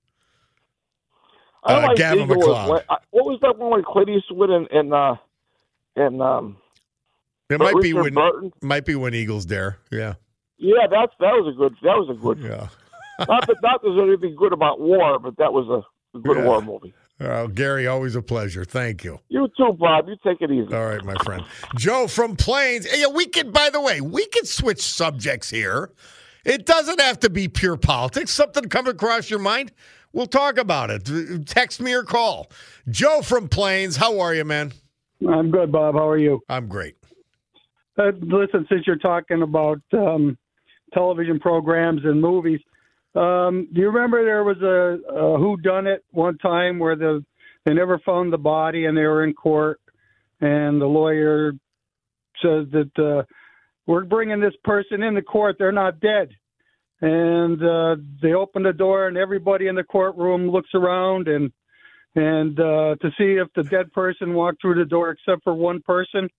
I 1.64 1.74
uh, 1.76 1.88
like 1.88 1.98
Gavin 1.98 2.24
Eagle 2.24 2.38
was 2.38 2.46
MacLeod. 2.48 2.84
la- 2.90 2.98
What 3.12 3.26
was 3.26 3.40
that 3.42 3.58
one 3.58 3.72
with 3.72 3.86
Clint 3.86 4.10
Eastwood 4.10 4.50
and 4.52 4.68
and 4.72 4.94
uh, 4.94 5.16
and 5.96 6.22
um? 6.22 6.58
It 7.50 7.58
But 7.60 7.74
might 7.74 7.82
be 7.82 7.94
Richard 7.94 8.04
when 8.04 8.14
Burton? 8.14 8.54
might 8.62 8.86
be 8.86 8.96
Where 8.96 9.14
Eagles 9.14 9.46
Dare. 9.46 9.78
Yeah, 9.92 10.16
Yeah, 10.58 10.88
that's 10.90 11.14
that 11.20 11.32
was 11.34 11.54
a 11.54 11.58
good. 11.58 11.74
That 11.84 11.96
was 11.98 12.10
a 12.10 12.14
good. 12.20 12.40
yeah. 12.40 12.68
not 13.28 13.48
that 13.48 13.56
not 13.64 13.82
that 13.82 13.90
there's 13.96 14.00
anything 14.10 14.36
good 14.36 14.52
about 14.54 14.80
war, 14.80 15.18
but 15.20 15.38
that 15.38 15.54
was 15.54 15.68
a, 15.70 16.18
a 16.18 16.22
good 16.22 16.38
Yeah. 16.38 16.46
war 16.46 16.62
movie. 16.62 16.94
Oh, 17.22 17.48
Gary, 17.48 17.88
always 17.88 18.16
a 18.16 18.22
pleasure. 18.22 18.66
Thank 18.66 19.04
you. 19.06 19.20
You 19.30 19.48
too, 19.58 19.72
Bob. 19.80 20.10
You 20.10 20.18
take 20.24 20.42
it 20.42 20.52
easy. 20.52 20.74
All 20.74 20.86
right, 20.86 21.04
my 21.04 21.16
friend. 21.24 21.46
Joe 21.78 22.08
from 22.08 22.36
Plains. 22.36 22.88
Yeah, 22.94 23.08
we 23.08 23.26
could, 23.28 23.54
by 23.54 23.70
the 23.70 23.80
way, 23.80 24.02
we 24.02 24.26
could 24.28 24.48
switch 24.48 24.82
subjects 24.82 25.50
here. 25.50 25.92
It 26.44 26.66
doesn't 26.66 27.00
have 27.00 27.20
to 27.22 27.30
be 27.30 27.48
pure 27.48 27.78
politics. 27.78 28.32
Something 28.32 28.66
come 28.66 28.88
across 28.88 29.30
your 29.30 29.40
mind, 29.40 29.72
we'll 30.12 30.28
talk 30.28 30.58
about 30.58 30.90
it. 30.90 31.48
Text 31.48 31.80
me 31.80 31.94
or 31.94 32.04
call. 32.04 32.52
Joe 32.90 33.22
from 33.22 33.48
Plains, 33.48 33.96
how 33.96 34.20
are 34.20 34.36
you, 34.36 34.44
man? 34.44 34.74
I'm 35.28 35.50
good, 35.52 35.72
Bob. 35.72 35.96
How 35.96 36.08
are 36.08 36.18
you? 36.18 36.42
I'm 36.50 36.68
great. 36.68 36.96
Uh, 37.98 38.12
listen, 38.22 38.68
since 38.70 38.86
you're 38.86 38.98
talking 38.98 39.42
about 39.42 39.80
um, 39.94 40.38
television 40.94 41.40
programs 41.40 42.02
and 42.04 42.20
movies, 42.22 42.60
um, 43.16 43.68
do 43.74 43.82
you 43.82 43.90
remember 43.90 44.24
there 44.24 44.44
was 44.44 44.62
a, 44.62 45.14
a 45.14 45.38
Who 45.38 45.58
Done 45.58 45.88
It 45.88 46.04
one 46.12 46.38
time 46.38 46.80
where 46.80 46.96
the 46.96 47.24
they 47.66 47.74
never 47.74 48.00
found 48.06 48.32
the 48.32 48.38
body 48.38 48.86
and 48.86 48.96
they 48.96 49.04
were 49.04 49.24
in 49.24 49.34
court, 49.34 49.80
and 50.42 50.80
the 50.80 50.86
lawyer 50.86 51.54
says 52.42 52.68
that 52.72 52.92
uh, 52.98 53.24
we're 53.88 54.04
bringing 54.04 54.40
this 54.40 54.54
person 54.64 55.04
in 55.04 55.16
the 55.16 55.22
court. 55.22 55.56
They're 55.58 55.72
not 55.72 56.00
dead. 56.00 56.30
And 57.02 57.62
uh, 57.62 57.98
they 58.22 58.34
open 58.34 58.64
the 58.64 58.74
door, 58.74 59.08
and 59.08 59.18
everybody 59.18 59.68
in 59.68 59.76
the 59.76 59.84
courtroom 59.84 60.50
looks 60.50 60.70
around 60.74 61.28
and 61.28 61.52
and 62.16 62.58
uh, 62.58 62.96
to 63.02 63.10
see 63.18 63.34
if 63.34 63.50
the 63.56 63.64
dead 63.64 63.92
person 63.92 64.34
walked 64.34 64.62
through 64.62 64.76
the 64.76 64.86
door, 64.86 65.10
except 65.10 65.44
for 65.44 65.54
one 65.54 65.82
person, 65.82 66.30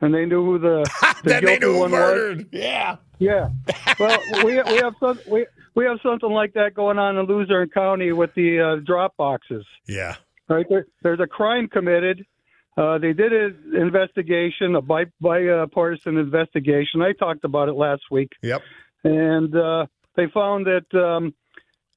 and 0.00 0.14
they 0.14 0.24
knew 0.24 0.44
who 0.44 0.58
the, 0.60 0.88
the 1.24 1.40
guilty 1.40 1.66
one 1.66 1.90
was. 1.90 2.44
Yeah. 2.52 2.96
Yeah. 3.18 3.50
Well, 3.98 4.20
we 4.44 4.62
we 4.62 4.76
have 4.76 4.94
some, 5.00 5.18
we 5.26 5.46
we 5.76 5.84
have 5.84 5.98
something 6.02 6.30
like 6.30 6.54
that 6.54 6.74
going 6.74 6.98
on 6.98 7.16
in 7.16 7.26
Luzerne 7.26 7.68
County 7.68 8.12
with 8.12 8.34
the 8.34 8.60
uh, 8.60 8.76
drop 8.84 9.16
boxes. 9.16 9.64
Yeah. 9.86 10.16
Right 10.48 10.66
there, 10.68 10.86
there's 11.02 11.20
a 11.20 11.26
crime 11.26 11.68
committed. 11.68 12.24
Uh, 12.76 12.98
they 12.98 13.12
did 13.12 13.32
an 13.32 13.72
investigation, 13.74 14.74
a 14.74 14.80
bi- 14.80 15.06
bipartisan 15.20 16.16
investigation. 16.18 17.02
I 17.02 17.12
talked 17.12 17.44
about 17.44 17.68
it 17.68 17.74
last 17.74 18.02
week, 18.10 18.32
Yep. 18.42 18.62
and 19.04 19.54
uh, 19.56 19.86
they 20.14 20.26
found 20.32 20.66
that 20.66 20.98
um, 20.98 21.34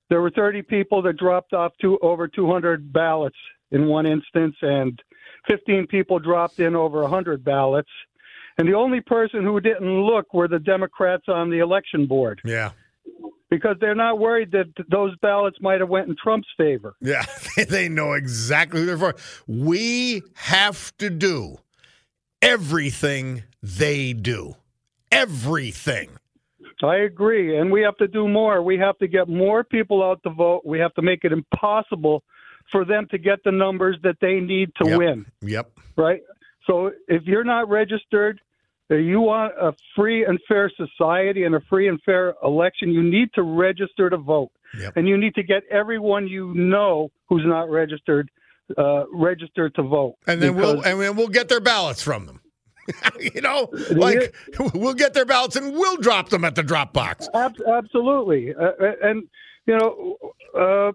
there 0.10 0.22
were 0.22 0.32
30 0.32 0.62
people 0.64 1.02
that 1.04 1.18
dropped 1.18 1.54
off 1.54 1.74
to 1.82 1.98
over 2.02 2.28
200 2.28 2.92
ballots 2.94 3.36
in 3.72 3.88
one 3.88 4.06
instance, 4.06 4.56
and 4.62 5.00
15 5.48 5.88
people 5.88 6.20
dropped 6.20 6.60
in 6.60 6.76
over 6.76 7.02
100 7.02 7.44
ballots. 7.44 7.90
And 8.58 8.68
the 8.68 8.74
only 8.74 9.00
person 9.00 9.44
who 9.44 9.60
didn't 9.62 10.02
look 10.02 10.34
were 10.34 10.48
the 10.48 10.60
Democrats 10.60 11.26
on 11.28 11.50
the 11.50 11.60
election 11.60 12.08
board. 12.08 12.42
Yeah. 12.44 12.72
Because 13.50 13.78
they're 13.82 13.96
not 13.96 14.20
worried 14.20 14.52
that 14.52 14.68
those 14.92 15.16
ballots 15.18 15.58
might 15.60 15.80
have 15.80 15.90
went 15.90 16.08
in 16.08 16.16
Trump's 16.22 16.48
favor. 16.56 16.94
Yeah, 17.02 17.26
they 17.68 17.90
know 17.90 18.14
exactly 18.14 18.82
who 18.82 18.86
they're 18.86 18.98
for. 18.98 19.16
We 19.48 20.22
have 20.36 20.96
to 20.98 21.10
do 21.10 21.58
everything 22.42 23.44
they 23.64 24.14
do. 24.14 24.56
Everything. 25.12 26.10
I 26.84 26.98
agree. 26.98 27.58
And 27.58 27.72
we 27.72 27.82
have 27.82 27.98
to 27.98 28.08
do 28.08 28.28
more. 28.28 28.62
We 28.62 28.78
have 28.78 28.98
to 29.00 29.08
get 29.08 29.28
more 29.28 29.64
people 29.64 30.04
out 30.04 30.22
to 30.24 30.30
vote. 30.30 30.62
We 30.66 30.80
have 30.80 30.94
to 30.94 31.02
make 31.02 31.24
it 31.24 31.32
impossible 31.32 32.24
for 32.72 32.86
them 32.86 33.08
to 33.12 33.18
get 33.18 33.44
the 33.44 33.52
numbers 33.52 33.98
that 34.04 34.18
they 34.22 34.40
need 34.40 34.72
to 34.82 34.90
yep. 34.90 34.98
win. 34.98 35.26
Yep. 35.42 35.72
Right? 35.98 36.22
So 36.68 36.92
if 37.08 37.24
you're 37.24 37.44
not 37.44 37.68
registered, 37.70 38.40
you 38.98 39.22
want 39.22 39.54
a 39.60 39.74
free 39.96 40.26
and 40.26 40.40
fair 40.48 40.72
society 40.76 41.44
and 41.44 41.56
a 41.56 41.62
free 41.70 41.88
and 41.88 42.02
fair 42.04 42.34
election, 42.44 42.92
you 42.92 43.04
need 43.04 43.30
to 43.36 43.44
register 43.44 44.10
to 44.10 44.18
vote. 44.18 44.52
Yep. 44.80 44.94
And 44.98 45.08
you 45.08 45.18
need 45.18 45.36
to 45.36 45.44
get 45.44 45.64
everyone 45.70 46.28
you 46.28 46.54
know 46.54 47.12
who's 47.28 47.44
not 47.46 47.70
registered 47.70 48.30
uh, 48.78 49.06
registered 49.12 49.74
to 49.76 49.84
vote. 49.84 50.16
And 50.28 50.42
then 50.42 50.56
we'll 50.56 50.82
and 50.82 51.02
then 51.02 51.16
we'll 51.16 51.28
get 51.28 51.50
their 51.50 51.62
ballots 51.62 52.02
from 52.02 52.26
them. 52.26 52.42
you 53.20 53.42
know, 53.42 53.70
like 53.92 54.36
we'll 54.74 54.94
get 54.94 55.14
their 55.14 55.26
ballots 55.26 55.56
and 55.56 55.74
we'll 55.74 55.98
drop 55.98 56.30
them 56.30 56.44
at 56.44 56.56
the 56.56 56.64
drop 56.64 56.94
box. 56.94 57.28
absolutely. 57.34 58.54
Uh, 58.56 58.72
and 59.02 59.24
you 59.66 59.78
know, 59.78 60.18
uh, 60.60 60.92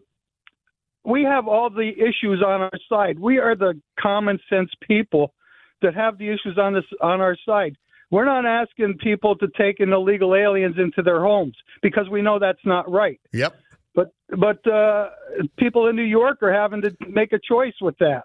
we 1.05 1.23
have 1.23 1.47
all 1.47 1.71
the 1.71 1.93
issues 1.97 2.43
on 2.45 2.63
our 2.63 2.79
side. 2.89 3.19
We 3.19 3.39
are 3.39 3.55
the 3.55 3.81
common 4.01 4.39
sense 4.49 4.71
people 4.87 5.35
that 5.83 5.95
have 5.95 6.19
the 6.19 6.29
issues 6.29 6.59
on 6.59 6.75
this 6.75 6.85
on 7.01 7.21
our 7.21 7.37
side. 7.47 7.77
We're 8.11 8.25
not 8.25 8.47
asking 8.47 8.99
people 9.03 9.37
to 9.37 9.49
take 9.57 9.81
in 9.81 9.93
illegal 9.93 10.35
aliens 10.35 10.77
into 10.79 11.03
their 11.03 11.21
homes 11.21 11.57
because 11.83 12.09
we 12.11 12.23
know 12.23 12.39
that's 12.39 12.65
not 12.65 12.91
right. 12.91 13.21
Yep. 13.33 13.57
But 13.95 14.13
but 14.29 14.67
uh, 14.71 15.11
people 15.59 15.89
in 15.89 15.97
New 15.97 16.03
York 16.03 16.43
are 16.43 16.53
having 16.53 16.83
to 16.83 16.95
make 17.09 17.33
a 17.33 17.39
choice 17.39 17.75
with 17.81 17.97
that. 17.99 18.23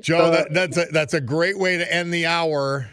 Joe, 0.00 0.18
uh, 0.18 0.30
that, 0.30 0.52
that's 0.52 0.76
a, 0.76 0.86
that's 0.92 1.14
a 1.14 1.20
great 1.20 1.58
way 1.58 1.76
to 1.76 1.92
end 1.92 2.12
the 2.12 2.26
hour 2.26 2.88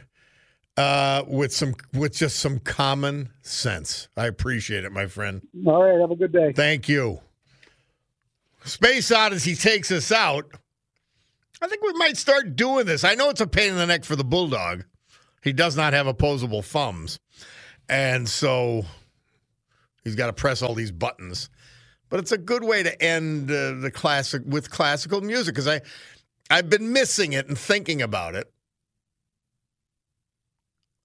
uh, 0.78 1.24
with 1.28 1.53
some 1.53 1.74
with 1.93 2.16
just 2.16 2.38
some 2.38 2.60
common 2.60 3.30
sense. 3.41 4.10
I 4.16 4.28
appreciate 4.28 4.86
it, 4.86 4.91
my 4.91 5.08
friend. 5.08 5.41
All 5.66 5.84
right, 5.84 5.99
have 5.99 6.12
a 6.12 6.16
good 6.16 6.32
day. 6.32 6.53
Thank 6.53 6.88
you. 6.88 7.20
Space 8.64 9.12
Odyssey 9.12 9.55
takes 9.55 9.91
us 9.91 10.12
out. 10.12 10.45
I 11.62 11.68
think 11.68 11.82
we 11.84 11.93
might 11.93 12.18
start 12.18 12.55
doing 12.55 12.86
this. 12.86 13.03
I 13.03 13.16
know 13.16 13.30
it's 13.30 13.41
a 13.41 13.47
pain 13.47 13.72
in 13.72 13.78
the 13.78 13.88
neck 13.88 14.05
for 14.05 14.16
the 14.16 14.24
bulldog. 14.24 14.84
He 15.47 15.53
does 15.53 15.77
not 15.77 15.93
have 15.93 16.07
opposable 16.07 16.61
thumbs, 16.61 17.19
and 17.87 18.27
so 18.27 18.85
he's 20.03 20.15
got 20.15 20.27
to 20.27 20.33
press 20.33 20.61
all 20.61 20.73
these 20.73 20.91
buttons. 20.91 21.49
But 22.09 22.19
it's 22.19 22.33
a 22.33 22.37
good 22.37 22.65
way 22.65 22.83
to 22.83 23.01
end 23.01 23.49
uh, 23.49 23.75
the 23.75 23.89
classic 23.89 24.41
with 24.45 24.69
classical 24.69 25.21
music 25.21 25.55
because 25.55 25.69
I 25.69 25.79
I've 26.49 26.69
been 26.69 26.91
missing 26.91 27.31
it 27.31 27.47
and 27.47 27.57
thinking 27.57 28.01
about 28.01 28.35
it. 28.35 28.51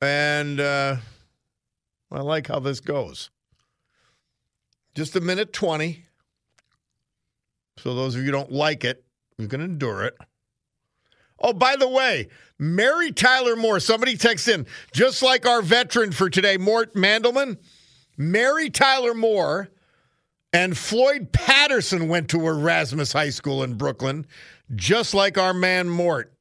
And 0.01 0.59
uh, 0.59 0.97
I 2.11 2.21
like 2.21 2.49
how 2.49 2.59
this 2.59 2.81
goes. 2.81 3.31
Just 4.97 5.15
a 5.15 5.21
minute 5.21 5.53
20. 5.53 6.05
So, 7.79 7.95
those 7.95 8.17
of 8.17 8.25
you 8.25 8.33
don't 8.33 8.51
like 8.51 8.85
it, 8.85 9.05
you 9.39 9.47
can 9.47 9.61
endure 9.61 10.03
it. 10.03 10.17
Oh, 11.43 11.53
by 11.53 11.77
the 11.77 11.89
way, 11.89 12.29
Mary 12.59 13.11
Tyler 13.13 13.57
Moore, 13.57 13.81
somebody 13.81 14.17
text 14.17 14.49
in, 14.49 14.67
just 14.93 15.23
like 15.23 15.47
our 15.47 15.63
veteran 15.63 16.13
for 16.13 16.31
today, 16.31 16.57
Mort 16.57 16.95
Mandelman. 16.95 17.59
Mary 18.17 18.71
Tyler 18.71 19.15
Moore 19.15 19.69
and 20.53 20.77
Floyd 20.77 21.33
Patterson 21.33 22.09
went 22.09 22.29
to 22.31 22.47
Erasmus 22.47 23.13
High 23.13 23.31
School 23.31 23.63
in 23.63 23.75
Brooklyn 23.75 24.27
just 24.75 25.15
like 25.15 25.39
our 25.39 25.55
man 25.55 25.89
Mort. 25.89 26.33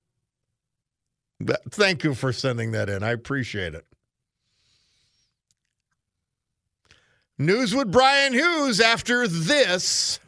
Thank 1.69 2.03
you 2.03 2.13
for 2.13 2.31
sending 2.31 2.71
that 2.71 2.89
in. 2.89 3.03
I 3.03 3.11
appreciate 3.11 3.73
it. 3.73 3.85
News 7.37 7.73
with 7.73 7.91
Brian 7.91 8.33
Hughes 8.33 8.79
after 8.79 9.27
this. 9.27 10.19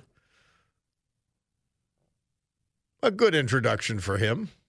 A 3.03 3.11
good 3.11 3.35
introduction 3.35 3.99
for 3.99 4.17
him. 4.17 4.49